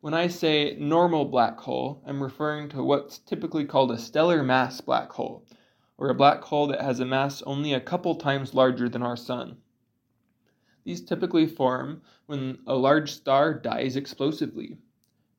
When 0.00 0.14
I 0.14 0.28
say 0.28 0.76
normal 0.78 1.24
black 1.24 1.58
hole, 1.58 2.04
I'm 2.06 2.22
referring 2.22 2.68
to 2.68 2.84
what's 2.84 3.18
typically 3.18 3.64
called 3.64 3.90
a 3.90 3.98
stellar 3.98 4.44
mass 4.44 4.80
black 4.80 5.10
hole, 5.10 5.44
or 5.98 6.10
a 6.10 6.14
black 6.14 6.40
hole 6.40 6.68
that 6.68 6.82
has 6.82 7.00
a 7.00 7.04
mass 7.04 7.42
only 7.42 7.72
a 7.72 7.80
couple 7.80 8.14
times 8.14 8.54
larger 8.54 8.88
than 8.88 9.02
our 9.02 9.16
Sun. 9.16 9.56
These 10.86 11.00
typically 11.00 11.48
form 11.48 12.02
when 12.26 12.60
a 12.64 12.76
large 12.76 13.10
star 13.10 13.52
dies 13.52 13.96
explosively. 13.96 14.78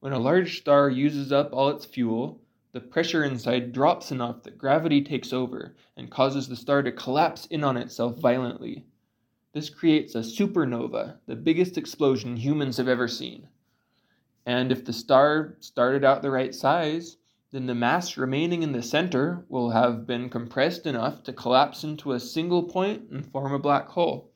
When 0.02 0.12
a 0.12 0.20
large 0.20 0.60
star 0.60 0.90
uses 0.90 1.32
up 1.32 1.54
all 1.54 1.70
its 1.70 1.86
fuel, 1.86 2.42
the 2.74 2.82
pressure 2.82 3.24
inside 3.24 3.72
drops 3.72 4.12
enough 4.12 4.44
that 4.44 4.58
gravity 4.58 5.02
takes 5.02 5.32
over 5.32 5.74
and 5.96 6.12
causes 6.12 6.50
the 6.50 6.58
star 6.58 6.84
to 6.84 6.92
collapse 6.92 7.46
in 7.46 7.64
on 7.64 7.78
itself 7.78 8.20
violently. 8.20 8.88
This 9.54 9.70
creates 9.70 10.16
a 10.16 10.20
supernova, 10.20 11.20
the 11.28 11.38
biggest 11.38 11.78
explosion 11.78 12.36
humans 12.36 12.76
have 12.76 12.90
ever 12.90 13.08
seen. 13.08 13.48
And 14.46 14.70
if 14.70 14.84
the 14.84 14.92
star 14.92 15.56
started 15.62 16.04
out 16.04 16.22
the 16.22 16.30
right 16.30 16.54
size, 16.54 17.16
then 17.52 17.68
the 17.68 17.74
mass 17.74 18.18
remaining 18.18 18.64
in 18.64 18.74
the 18.74 18.84
center 18.84 19.46
will 19.48 19.70
have 19.70 20.06
been 20.06 20.30
compressed 20.30 20.86
enough 20.86 21.24
to 21.24 21.32
collapse 21.32 21.86
into 21.86 22.12
a 22.12 22.20
single 22.20 22.64
point 22.64 23.10
and 23.12 23.26
form 23.26 23.54
a 23.54 23.60
black 23.60 23.88
hole. 23.88 24.34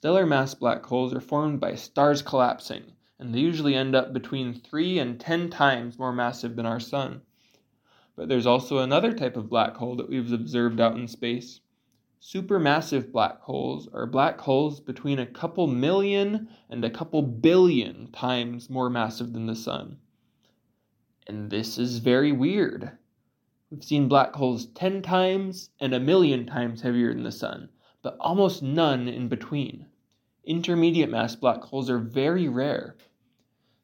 Stellar 0.00 0.24
mass 0.24 0.54
black 0.54 0.86
holes 0.86 1.12
are 1.12 1.20
formed 1.20 1.60
by 1.60 1.74
stars 1.74 2.22
collapsing, 2.22 2.94
and 3.18 3.34
they 3.34 3.40
usually 3.40 3.74
end 3.74 3.94
up 3.94 4.14
between 4.14 4.54
3 4.54 4.98
and 4.98 5.20
10 5.20 5.50
times 5.50 5.98
more 5.98 6.10
massive 6.10 6.56
than 6.56 6.64
our 6.64 6.80
Sun. 6.80 7.20
But 8.16 8.26
there's 8.26 8.46
also 8.46 8.78
another 8.78 9.12
type 9.12 9.36
of 9.36 9.50
black 9.50 9.76
hole 9.76 9.96
that 9.96 10.08
we've 10.08 10.32
observed 10.32 10.80
out 10.80 10.96
in 10.96 11.06
space. 11.06 11.60
Supermassive 12.18 13.12
black 13.12 13.42
holes 13.42 13.88
are 13.92 14.06
black 14.06 14.40
holes 14.40 14.80
between 14.80 15.18
a 15.18 15.26
couple 15.26 15.66
million 15.66 16.48
and 16.70 16.82
a 16.82 16.88
couple 16.88 17.20
billion 17.20 18.10
times 18.10 18.70
more 18.70 18.88
massive 18.88 19.34
than 19.34 19.44
the 19.44 19.54
Sun. 19.54 19.98
And 21.26 21.50
this 21.50 21.76
is 21.76 21.98
very 21.98 22.32
weird. 22.32 22.90
We've 23.70 23.84
seen 23.84 24.08
black 24.08 24.34
holes 24.34 24.64
10 24.64 25.02
times 25.02 25.68
and 25.78 25.92
a 25.92 26.00
million 26.00 26.46
times 26.46 26.80
heavier 26.80 27.12
than 27.12 27.24
the 27.24 27.30
Sun, 27.30 27.68
but 28.02 28.16
almost 28.20 28.62
none 28.62 29.08
in 29.08 29.28
between. 29.28 29.86
Intermediate 30.44 31.10
mass 31.10 31.36
black 31.36 31.62
holes 31.62 31.90
are 31.90 31.98
very 31.98 32.48
rare. 32.48 32.96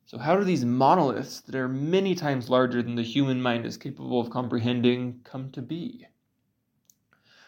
So, 0.07 0.19
how 0.19 0.37
do 0.37 0.45
these 0.45 0.65
monoliths 0.65 1.41
that 1.41 1.55
are 1.55 1.69
many 1.69 2.15
times 2.15 2.49
larger 2.49 2.83
than 2.83 2.95
the 2.95 3.03
human 3.03 3.43
mind 3.43 3.67
is 3.67 3.77
capable 3.77 4.21
of 4.21 4.31
comprehending 4.31 5.21
come 5.25 5.51
to 5.51 5.61
be? 5.61 6.07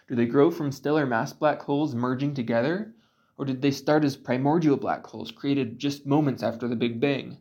Do 0.08 0.14
they 0.14 0.26
grow 0.26 0.50
from 0.50 0.72
stellar 0.72 1.06
mass 1.06 1.32
black 1.32 1.62
holes 1.62 1.94
merging 1.94 2.34
together? 2.34 2.94
Or 3.36 3.44
did 3.44 3.62
they 3.62 3.70
start 3.70 4.04
as 4.04 4.16
primordial 4.16 4.76
black 4.76 5.06
holes 5.06 5.30
created 5.30 5.78
just 5.78 6.06
moments 6.06 6.42
after 6.42 6.66
the 6.66 6.76
Big 6.76 6.98
Bang? 6.98 7.38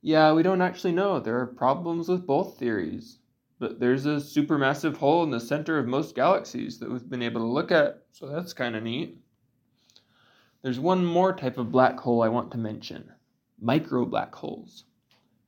Yeah, 0.00 0.32
we 0.32 0.42
don't 0.42 0.62
actually 0.62 0.92
know. 0.92 1.20
There 1.20 1.38
are 1.38 1.46
problems 1.46 2.08
with 2.08 2.26
both 2.26 2.56
theories. 2.56 3.18
But 3.58 3.80
there's 3.80 4.06
a 4.06 4.16
supermassive 4.16 4.96
hole 4.96 5.22
in 5.24 5.30
the 5.30 5.40
center 5.40 5.78
of 5.78 5.86
most 5.86 6.14
galaxies 6.14 6.78
that 6.78 6.90
we've 6.90 7.08
been 7.08 7.22
able 7.22 7.40
to 7.40 7.46
look 7.46 7.72
at, 7.72 8.04
so 8.12 8.28
that's 8.28 8.52
kind 8.52 8.76
of 8.76 8.82
neat. 8.82 9.18
There's 10.62 10.80
one 10.80 11.04
more 11.04 11.32
type 11.32 11.58
of 11.58 11.72
black 11.72 11.98
hole 11.98 12.22
I 12.22 12.28
want 12.28 12.50
to 12.52 12.58
mention 12.58 13.12
micro 13.60 14.04
black 14.04 14.34
holes. 14.34 14.84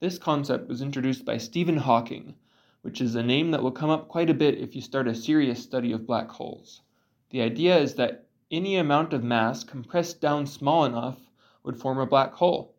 This 0.00 0.18
concept 0.18 0.68
was 0.68 0.82
introduced 0.82 1.24
by 1.24 1.36
Stephen 1.36 1.76
Hawking 1.76 2.34
which 2.82 3.00
is 3.02 3.14
a 3.14 3.22
name 3.22 3.50
that 3.50 3.62
will 3.62 3.70
come 3.70 3.90
up 3.90 4.08
quite 4.08 4.30
a 4.30 4.34
bit 4.34 4.58
if 4.58 4.74
you 4.74 4.80
start 4.80 5.06
a 5.06 5.14
serious 5.14 5.62
study 5.62 5.92
of 5.92 6.06
black 6.06 6.30
holes. 6.30 6.80
The 7.28 7.42
idea 7.42 7.76
is 7.76 7.94
that 7.96 8.26
any 8.50 8.76
amount 8.76 9.12
of 9.12 9.22
mass 9.22 9.62
compressed 9.64 10.20
down 10.20 10.46
small 10.46 10.86
enough 10.86 11.18
would 11.62 11.78
form 11.78 11.98
a 11.98 12.06
black 12.06 12.32
hole. 12.32 12.74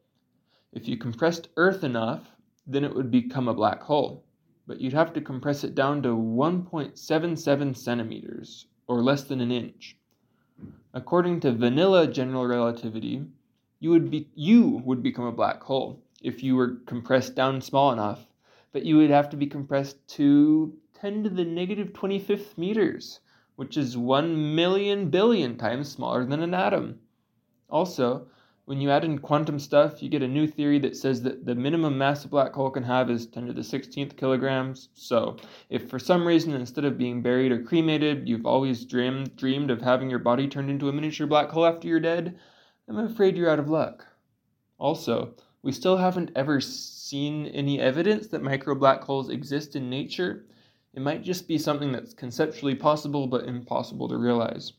If 0.73 0.87
you 0.87 0.97
compressed 0.97 1.49
Earth 1.55 1.83
enough, 1.83 2.35
then 2.65 2.83
it 2.83 2.95
would 2.95 3.11
become 3.11 3.47
a 3.47 3.53
black 3.53 3.83
hole. 3.83 4.23
But 4.71 4.79
you'd 4.79 4.93
have 4.93 5.11
to 5.15 5.19
compress 5.19 5.65
it 5.65 5.75
down 5.75 6.01
to 6.03 6.15
1.77 6.15 7.75
centimeters, 7.75 8.67
or 8.87 9.01
less 9.01 9.25
than 9.25 9.41
an 9.41 9.51
inch. 9.51 9.97
According 10.93 11.41
to 11.41 11.51
vanilla 11.51 12.07
general 12.07 12.47
relativity, 12.47 13.25
you 13.81 13.89
would 13.89 14.09
be 14.09 14.29
you 14.33 14.81
would 14.85 15.03
become 15.03 15.25
a 15.25 15.33
black 15.33 15.61
hole 15.61 16.01
if 16.21 16.41
you 16.41 16.55
were 16.55 16.77
compressed 16.85 17.35
down 17.35 17.59
small 17.59 17.91
enough 17.91 18.25
but 18.71 18.85
you 18.85 18.95
would 18.95 19.09
have 19.09 19.29
to 19.31 19.35
be 19.35 19.47
compressed 19.47 20.07
to 20.07 20.73
10 20.93 21.25
to 21.25 21.29
the 21.29 21.43
negative 21.43 21.91
25th 21.91 22.57
meters, 22.57 23.19
which 23.57 23.75
is 23.75 23.97
1 23.97 24.55
million 24.55 25.09
billion 25.09 25.57
times 25.57 25.89
smaller 25.89 26.25
than 26.25 26.41
an 26.41 26.53
atom. 26.53 26.97
Also, 27.69 28.27
when 28.71 28.79
you 28.79 28.89
add 28.89 29.03
in 29.03 29.19
quantum 29.19 29.59
stuff, 29.59 30.01
you 30.01 30.07
get 30.07 30.23
a 30.23 30.27
new 30.29 30.47
theory 30.47 30.79
that 30.79 30.95
says 30.95 31.21
that 31.23 31.45
the 31.45 31.53
minimum 31.53 31.97
mass 31.97 32.23
a 32.23 32.27
black 32.29 32.53
hole 32.53 32.69
can 32.69 32.83
have 32.83 33.09
is 33.09 33.25
10 33.25 33.47
to 33.47 33.51
the 33.51 33.59
16th 33.59 34.15
kilograms. 34.15 34.87
So, 34.93 35.35
if 35.69 35.89
for 35.89 35.99
some 35.99 36.25
reason 36.25 36.53
instead 36.53 36.85
of 36.85 36.97
being 36.97 37.21
buried 37.21 37.51
or 37.51 37.63
cremated, 37.63 38.29
you've 38.29 38.45
always 38.45 38.85
dreamed 38.85 39.35
dreamed 39.35 39.71
of 39.71 39.81
having 39.81 40.09
your 40.09 40.19
body 40.19 40.47
turned 40.47 40.69
into 40.69 40.87
a 40.87 40.93
miniature 40.93 41.27
black 41.27 41.49
hole 41.49 41.65
after 41.65 41.85
you're 41.85 41.99
dead, 41.99 42.39
I'm 42.87 42.97
afraid 42.97 43.35
you're 43.35 43.49
out 43.49 43.59
of 43.59 43.67
luck. 43.67 44.07
Also, 44.77 45.35
we 45.63 45.73
still 45.73 45.97
haven't 45.97 46.31
ever 46.37 46.61
seen 46.61 47.47
any 47.47 47.77
evidence 47.77 48.27
that 48.27 48.41
micro 48.41 48.73
black 48.73 49.03
holes 49.03 49.29
exist 49.29 49.75
in 49.75 49.89
nature. 49.89 50.45
It 50.93 51.01
might 51.01 51.23
just 51.23 51.45
be 51.45 51.57
something 51.57 51.91
that's 51.91 52.13
conceptually 52.13 52.75
possible 52.75 53.27
but 53.27 53.49
impossible 53.49 54.07
to 54.07 54.15
realize. 54.15 54.71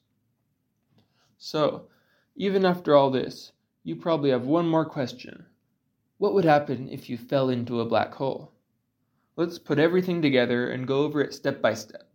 So, 1.37 1.88
even 2.37 2.64
after 2.64 2.96
all 2.96 3.11
this, 3.11 3.51
you 3.85 3.97
probably 3.97 4.31
have 4.31 4.47
one 4.47 4.68
more 4.68 4.85
question. 4.85 5.47
What 6.18 6.35
would 6.35 6.45
happen 6.45 6.88
if 6.88 7.11
you 7.11 7.18
fell 7.18 7.49
into 7.49 7.81
a 7.81 7.85
black 7.85 8.14
hole? 8.14 8.53
Let's 9.35 9.59
put 9.59 9.79
everything 9.79 10.23
together 10.23 10.71
and 10.71 10.87
go 10.87 11.03
over 11.03 11.21
it 11.21 11.35
step 11.35 11.61
by 11.61 11.75
step. 11.75 12.09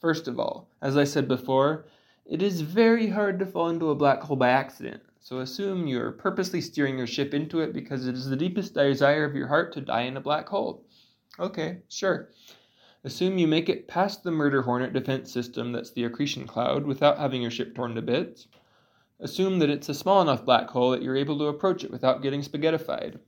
First 0.00 0.28
of 0.28 0.38
all, 0.38 0.68
as 0.82 0.96
I 0.96 1.04
said 1.04 1.28
before, 1.28 1.86
it 2.26 2.42
is 2.42 2.60
very 2.60 3.08
hard 3.08 3.38
to 3.38 3.46
fall 3.46 3.68
into 3.68 3.90
a 3.90 3.94
black 3.94 4.20
hole 4.20 4.36
by 4.36 4.50
accident, 4.50 5.02
so 5.18 5.38
assume 5.38 5.86
you 5.86 6.00
are 6.00 6.12
purposely 6.12 6.60
steering 6.60 6.98
your 6.98 7.06
ship 7.06 7.32
into 7.32 7.60
it 7.60 7.72
because 7.72 8.06
it 8.06 8.14
is 8.14 8.26
the 8.26 8.36
deepest 8.36 8.74
desire 8.74 9.24
of 9.24 9.34
your 9.34 9.46
heart 9.46 9.72
to 9.72 9.80
die 9.80 10.02
in 10.02 10.16
a 10.16 10.20
black 10.20 10.48
hole. 10.48 10.84
Okay, 11.38 11.78
sure. 11.88 12.30
Assume 13.04 13.38
you 13.38 13.48
make 13.48 13.68
it 13.68 13.88
past 13.88 14.22
the 14.22 14.30
murder 14.30 14.62
hornet 14.62 14.92
defense 14.92 15.32
system 15.32 15.72
that's 15.72 15.92
the 15.92 16.04
accretion 16.04 16.46
cloud 16.46 16.84
without 16.84 17.18
having 17.18 17.40
your 17.40 17.50
ship 17.50 17.74
torn 17.74 17.94
to 17.94 18.02
bits. 18.02 18.46
Assume 19.22 19.60
that 19.60 19.70
it's 19.70 19.88
a 19.88 19.94
small 19.94 20.20
enough 20.20 20.44
black 20.44 20.68
hole 20.68 20.90
that 20.90 21.00
you're 21.00 21.14
able 21.14 21.38
to 21.38 21.44
approach 21.44 21.84
it 21.84 21.92
without 21.92 22.22
getting 22.22 22.42
spaghettified. 22.42 23.20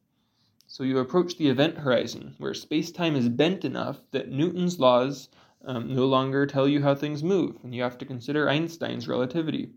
So 0.66 0.82
you 0.82 0.98
approach 0.98 1.38
the 1.38 1.48
event 1.48 1.78
horizon, 1.78 2.34
where 2.38 2.52
space 2.52 2.90
time 2.90 3.14
is 3.14 3.28
bent 3.28 3.64
enough 3.64 4.00
that 4.10 4.28
Newton's 4.28 4.80
laws 4.80 5.28
um, 5.64 5.94
no 5.94 6.04
longer 6.06 6.46
tell 6.46 6.66
you 6.66 6.82
how 6.82 6.96
things 6.96 7.22
move, 7.22 7.58
and 7.62 7.72
you 7.72 7.84
have 7.84 7.96
to 7.98 8.04
consider 8.04 8.48
Einstein's 8.48 9.06
relativity. 9.06 9.70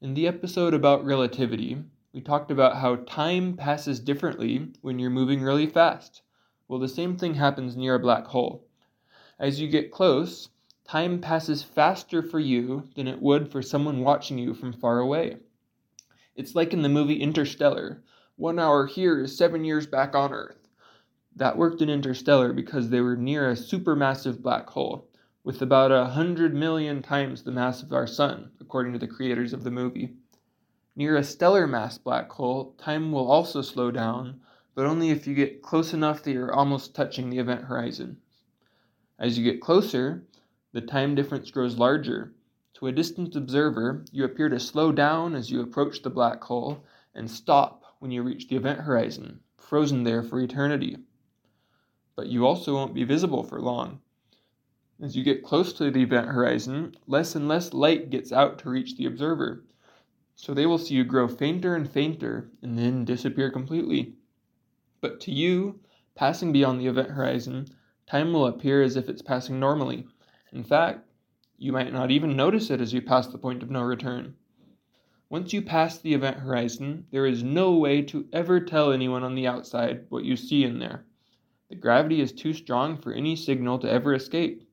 In 0.00 0.14
the 0.14 0.26
episode 0.26 0.72
about 0.72 1.04
relativity, 1.04 1.84
we 2.14 2.22
talked 2.22 2.50
about 2.50 2.78
how 2.78 2.96
time 2.96 3.58
passes 3.58 4.00
differently 4.00 4.72
when 4.80 4.98
you're 4.98 5.10
moving 5.10 5.42
really 5.42 5.66
fast. 5.66 6.22
Well, 6.66 6.80
the 6.80 6.88
same 6.88 7.18
thing 7.18 7.34
happens 7.34 7.76
near 7.76 7.96
a 7.96 8.00
black 8.00 8.24
hole. 8.24 8.66
As 9.38 9.60
you 9.60 9.68
get 9.68 9.92
close, 9.92 10.48
time 10.86 11.20
passes 11.20 11.62
faster 11.62 12.22
for 12.22 12.38
you 12.38 12.88
than 12.94 13.08
it 13.08 13.20
would 13.20 13.50
for 13.50 13.60
someone 13.62 14.00
watching 14.00 14.38
you 14.38 14.54
from 14.54 14.72
far 14.72 14.98
away. 15.00 15.38
It's 16.34 16.54
like 16.54 16.72
in 16.72 16.82
the 16.82 16.88
movie 16.88 17.20
Interstellar. 17.20 18.02
One 18.36 18.58
hour 18.58 18.86
here 18.86 19.20
is 19.22 19.36
seven 19.36 19.64
years 19.64 19.86
back 19.86 20.14
on 20.14 20.32
Earth. 20.32 20.68
That 21.34 21.56
worked 21.56 21.82
in 21.82 21.90
Interstellar 21.90 22.52
because 22.52 22.90
they 22.90 23.00
were 23.00 23.16
near 23.16 23.50
a 23.50 23.54
supermassive 23.54 24.40
black 24.42 24.68
hole, 24.68 25.08
with 25.44 25.62
about 25.62 25.92
a 25.92 26.04
hundred 26.04 26.54
million 26.54 27.02
times 27.02 27.42
the 27.42 27.52
mass 27.52 27.82
of 27.82 27.92
our 27.92 28.06
Sun, 28.06 28.50
according 28.60 28.92
to 28.92 28.98
the 28.98 29.06
creators 29.06 29.52
of 29.52 29.64
the 29.64 29.70
movie. 29.70 30.16
Near 30.94 31.16
a 31.16 31.24
stellar 31.24 31.66
mass 31.66 31.98
black 31.98 32.30
hole, 32.30 32.74
time 32.78 33.12
will 33.12 33.30
also 33.30 33.60
slow 33.60 33.90
down, 33.90 34.40
but 34.74 34.86
only 34.86 35.10
if 35.10 35.26
you 35.26 35.34
get 35.34 35.62
close 35.62 35.92
enough 35.92 36.22
that 36.22 36.32
you're 36.32 36.54
almost 36.54 36.94
touching 36.94 37.30
the 37.30 37.38
event 37.38 37.64
horizon. 37.64 38.18
As 39.18 39.38
you 39.38 39.44
get 39.44 39.60
closer, 39.60 40.26
the 40.76 40.82
time 40.82 41.14
difference 41.14 41.50
grows 41.50 41.78
larger. 41.78 42.34
To 42.74 42.86
a 42.86 42.92
distant 42.92 43.34
observer, 43.34 44.04
you 44.12 44.24
appear 44.24 44.50
to 44.50 44.60
slow 44.60 44.92
down 44.92 45.34
as 45.34 45.50
you 45.50 45.62
approach 45.62 46.02
the 46.02 46.10
black 46.10 46.44
hole 46.44 46.84
and 47.14 47.30
stop 47.30 47.96
when 47.98 48.10
you 48.10 48.22
reach 48.22 48.46
the 48.46 48.56
event 48.56 48.80
horizon, 48.80 49.40
frozen 49.56 50.04
there 50.04 50.22
for 50.22 50.38
eternity. 50.38 50.98
But 52.14 52.26
you 52.26 52.44
also 52.46 52.74
won't 52.74 52.92
be 52.92 53.04
visible 53.04 53.42
for 53.42 53.58
long. 53.58 54.02
As 55.00 55.16
you 55.16 55.24
get 55.24 55.42
close 55.42 55.72
to 55.72 55.90
the 55.90 56.02
event 56.02 56.28
horizon, 56.28 56.94
less 57.06 57.34
and 57.34 57.48
less 57.48 57.72
light 57.72 58.10
gets 58.10 58.30
out 58.30 58.58
to 58.58 58.68
reach 58.68 58.98
the 58.98 59.06
observer. 59.06 59.64
So 60.34 60.52
they 60.52 60.66
will 60.66 60.76
see 60.76 60.96
you 60.96 61.04
grow 61.04 61.26
fainter 61.26 61.74
and 61.74 61.90
fainter 61.90 62.50
and 62.60 62.78
then 62.78 63.06
disappear 63.06 63.50
completely. 63.50 64.12
But 65.00 65.22
to 65.22 65.32
you, 65.32 65.80
passing 66.14 66.52
beyond 66.52 66.82
the 66.82 66.86
event 66.88 67.12
horizon, 67.12 67.66
time 68.06 68.34
will 68.34 68.46
appear 68.46 68.82
as 68.82 68.96
if 68.96 69.08
it's 69.08 69.22
passing 69.22 69.58
normally. 69.58 70.06
In 70.52 70.64
fact, 70.64 71.08
you 71.58 71.72
might 71.72 71.92
not 71.92 72.10
even 72.10 72.36
notice 72.36 72.70
it 72.70 72.80
as 72.80 72.92
you 72.92 73.02
pass 73.02 73.26
the 73.26 73.38
point 73.38 73.62
of 73.62 73.70
no 73.70 73.82
return. 73.82 74.36
Once 75.28 75.52
you 75.52 75.60
pass 75.60 75.98
the 75.98 76.14
event 76.14 76.38
horizon, 76.38 77.06
there 77.10 77.26
is 77.26 77.42
no 77.42 77.72
way 77.72 78.00
to 78.02 78.28
ever 78.32 78.60
tell 78.60 78.92
anyone 78.92 79.24
on 79.24 79.34
the 79.34 79.46
outside 79.46 80.06
what 80.08 80.24
you 80.24 80.36
see 80.36 80.62
in 80.62 80.78
there. 80.78 81.04
The 81.68 81.74
gravity 81.74 82.20
is 82.20 82.30
too 82.30 82.52
strong 82.52 82.96
for 82.96 83.12
any 83.12 83.34
signal 83.34 83.80
to 83.80 83.90
ever 83.90 84.14
escape. 84.14 84.68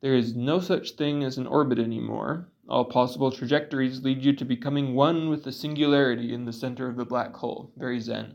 There 0.00 0.14
is 0.14 0.34
no 0.34 0.58
such 0.58 0.92
thing 0.92 1.22
as 1.22 1.38
an 1.38 1.46
orbit 1.46 1.78
anymore. 1.78 2.48
All 2.68 2.84
possible 2.84 3.30
trajectories 3.30 4.02
lead 4.02 4.24
you 4.24 4.32
to 4.32 4.44
becoming 4.44 4.94
one 4.94 5.28
with 5.28 5.44
the 5.44 5.52
singularity 5.52 6.34
in 6.34 6.44
the 6.44 6.52
center 6.52 6.88
of 6.88 6.96
the 6.96 7.04
black 7.04 7.34
hole. 7.36 7.72
Very 7.76 8.00
zen. 8.00 8.34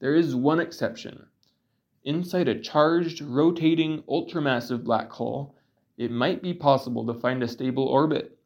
There 0.00 0.14
is 0.14 0.34
one 0.34 0.60
exception. 0.60 1.26
Inside 2.04 2.48
a 2.48 2.58
charged, 2.58 3.20
rotating, 3.20 4.02
ultramassive 4.04 4.82
black 4.82 5.10
hole, 5.10 5.54
it 5.98 6.10
might 6.10 6.40
be 6.42 6.54
possible 6.54 7.04
to 7.06 7.20
find 7.20 7.42
a 7.42 7.48
stable 7.48 7.84
orbit, 7.84 8.38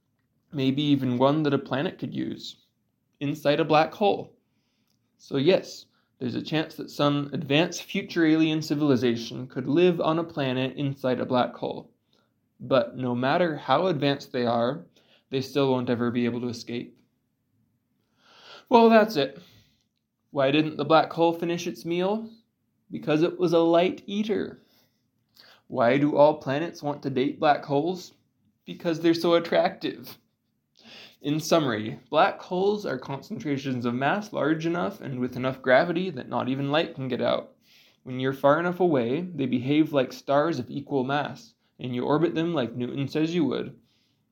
maybe 0.52 0.82
even 0.82 1.18
one 1.18 1.44
that 1.44 1.54
a 1.54 1.58
planet 1.58 1.98
could 1.98 2.12
use, 2.12 2.56
inside 3.20 3.60
a 3.60 3.64
black 3.64 3.94
hole. 3.94 4.32
So, 5.18 5.36
yes, 5.36 5.86
there's 6.18 6.34
a 6.34 6.42
chance 6.42 6.74
that 6.74 6.90
some 6.90 7.30
advanced 7.32 7.84
future 7.84 8.26
alien 8.26 8.60
civilization 8.60 9.46
could 9.46 9.68
live 9.68 10.00
on 10.00 10.18
a 10.18 10.24
planet 10.24 10.76
inside 10.76 11.20
a 11.20 11.24
black 11.24 11.54
hole. 11.54 11.92
But 12.58 12.96
no 12.96 13.14
matter 13.14 13.56
how 13.56 13.86
advanced 13.86 14.32
they 14.32 14.46
are, 14.46 14.84
they 15.30 15.40
still 15.40 15.70
won't 15.70 15.90
ever 15.90 16.10
be 16.10 16.24
able 16.24 16.40
to 16.40 16.48
escape. 16.48 16.98
Well, 18.68 18.90
that's 18.90 19.14
it. 19.14 19.40
Why 20.32 20.50
didn't 20.50 20.76
the 20.76 20.84
black 20.84 21.12
hole 21.12 21.32
finish 21.32 21.68
its 21.68 21.84
meal? 21.84 22.28
because 22.92 23.22
it 23.22 23.38
was 23.38 23.54
a 23.54 23.58
light 23.58 24.02
eater. 24.06 24.60
Why 25.72 25.96
do 25.96 26.18
all 26.18 26.35
planets 26.35 26.82
want 26.82 27.02
to 27.02 27.08
date 27.08 27.40
black 27.40 27.64
holes? 27.64 28.12
Because 28.66 29.00
they're 29.00 29.14
so 29.14 29.32
attractive. 29.32 30.18
In 31.22 31.40
summary, 31.40 31.98
black 32.11 32.42
holes 32.42 32.85
are 32.85 32.98
concentrations 32.98 33.87
of 33.87 33.94
mass 33.94 34.35
large 34.35 34.66
enough 34.66 35.00
and 35.00 35.18
with 35.18 35.35
enough 35.35 35.62
gravity 35.62 36.11
that 36.11 36.28
not 36.28 36.50
even 36.50 36.70
light 36.70 36.94
can 36.94 37.08
get 37.08 37.22
out. 37.22 37.54
When 38.02 38.20
you're 38.20 38.35
far 38.35 38.61
enough 38.61 38.80
away, 38.80 39.22
they 39.22 39.46
behave 39.46 39.94
like 39.94 40.12
stars 40.12 40.58
of 40.58 40.68
equal 40.68 41.04
mass, 41.04 41.54
and 41.80 41.94
you 41.94 42.04
orbit 42.04 42.35
them 42.35 42.52
like 42.52 42.76
Newton 42.76 43.08
says 43.08 43.35
you 43.35 43.46
would. 43.46 43.74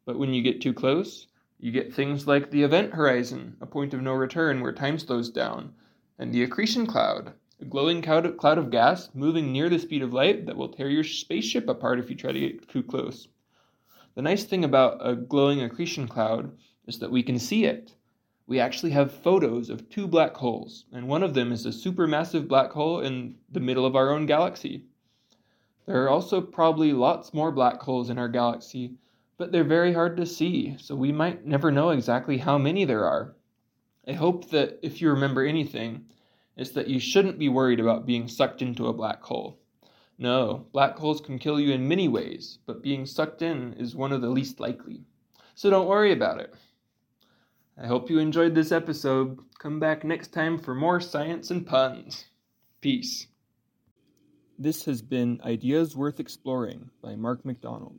But 0.04 0.18
when 0.18 0.34
you 0.34 0.42
get 0.42 0.60
too 0.60 0.74
close, 0.74 1.26
you 1.58 1.72
get 1.72 1.94
things 1.94 2.26
like 2.26 2.50
the 2.50 2.64
event 2.64 2.92
horizon, 2.92 3.56
a 3.62 3.66
point 3.66 3.94
of 3.94 4.02
no 4.02 4.12
return 4.12 4.60
where 4.60 4.74
time 4.74 4.98
slows 4.98 5.30
down, 5.30 5.72
and 6.18 6.34
the 6.34 6.42
accretion 6.42 6.86
cloud, 6.86 7.32
a 7.60 7.64
glowing 7.66 8.00
cloud 8.00 8.58
of 8.58 8.70
gas 8.70 9.10
moving 9.12 9.52
near 9.52 9.68
the 9.68 9.78
speed 9.78 10.02
of 10.02 10.14
light 10.14 10.46
that 10.46 10.56
will 10.56 10.68
tear 10.70 10.88
your 10.88 11.04
spaceship 11.04 11.68
apart 11.68 11.98
if 11.98 12.08
you 12.08 12.16
try 12.16 12.32
to 12.32 12.40
get 12.40 12.68
too 12.68 12.82
close. 12.82 13.28
The 14.14 14.22
nice 14.22 14.44
thing 14.44 14.64
about 14.64 15.06
a 15.06 15.14
glowing 15.14 15.60
accretion 15.62 16.08
cloud 16.08 16.56
is 16.86 16.98
that 16.98 17.10
we 17.10 17.22
can 17.22 17.38
see 17.38 17.66
it. 17.66 17.94
We 18.46 18.58
actually 18.58 18.90
have 18.92 19.12
photos 19.12 19.70
of 19.70 19.88
two 19.88 20.08
black 20.08 20.34
holes, 20.34 20.86
and 20.92 21.06
one 21.06 21.22
of 21.22 21.34
them 21.34 21.52
is 21.52 21.66
a 21.66 21.68
supermassive 21.68 22.48
black 22.48 22.72
hole 22.72 23.00
in 23.00 23.36
the 23.52 23.60
middle 23.60 23.86
of 23.86 23.94
our 23.94 24.10
own 24.10 24.26
galaxy. 24.26 24.86
There 25.86 26.02
are 26.02 26.10
also 26.10 26.40
probably 26.40 26.92
lots 26.92 27.34
more 27.34 27.52
black 27.52 27.80
holes 27.80 28.10
in 28.10 28.18
our 28.18 28.28
galaxy, 28.28 28.96
but 29.36 29.52
they're 29.52 29.64
very 29.64 29.92
hard 29.92 30.16
to 30.16 30.26
see, 30.26 30.76
so 30.78 30.96
we 30.96 31.12
might 31.12 31.46
never 31.46 31.70
know 31.70 31.90
exactly 31.90 32.38
how 32.38 32.58
many 32.58 32.84
there 32.84 33.04
are. 33.04 33.36
I 34.08 34.12
hope 34.12 34.50
that 34.50 34.80
if 34.82 35.00
you 35.00 35.10
remember 35.10 35.44
anything, 35.44 36.06
is 36.56 36.72
that 36.72 36.88
you 36.88 36.98
shouldn't 36.98 37.38
be 37.38 37.48
worried 37.48 37.80
about 37.80 38.06
being 38.06 38.28
sucked 38.28 38.62
into 38.62 38.88
a 38.88 38.92
black 38.92 39.22
hole. 39.22 39.58
No, 40.18 40.66
black 40.72 40.98
holes 40.98 41.20
can 41.20 41.38
kill 41.38 41.58
you 41.58 41.72
in 41.72 41.88
many 41.88 42.06
ways, 42.06 42.58
but 42.66 42.82
being 42.82 43.06
sucked 43.06 43.42
in 43.42 43.72
is 43.74 43.96
one 43.96 44.12
of 44.12 44.20
the 44.20 44.28
least 44.28 44.60
likely. 44.60 45.02
So 45.54 45.70
don't 45.70 45.88
worry 45.88 46.12
about 46.12 46.40
it. 46.40 46.54
I 47.82 47.86
hope 47.86 48.10
you 48.10 48.18
enjoyed 48.18 48.54
this 48.54 48.72
episode. 48.72 49.38
Come 49.58 49.80
back 49.80 50.04
next 50.04 50.28
time 50.34 50.58
for 50.58 50.74
more 50.74 51.00
science 51.00 51.50
and 51.50 51.66
puns. 51.66 52.26
Peace. 52.82 53.26
This 54.58 54.84
has 54.84 55.00
been 55.00 55.40
Ideas 55.42 55.96
Worth 55.96 56.20
Exploring 56.20 56.90
by 57.00 57.16
Mark 57.16 57.46
McDonald. 57.46 57.98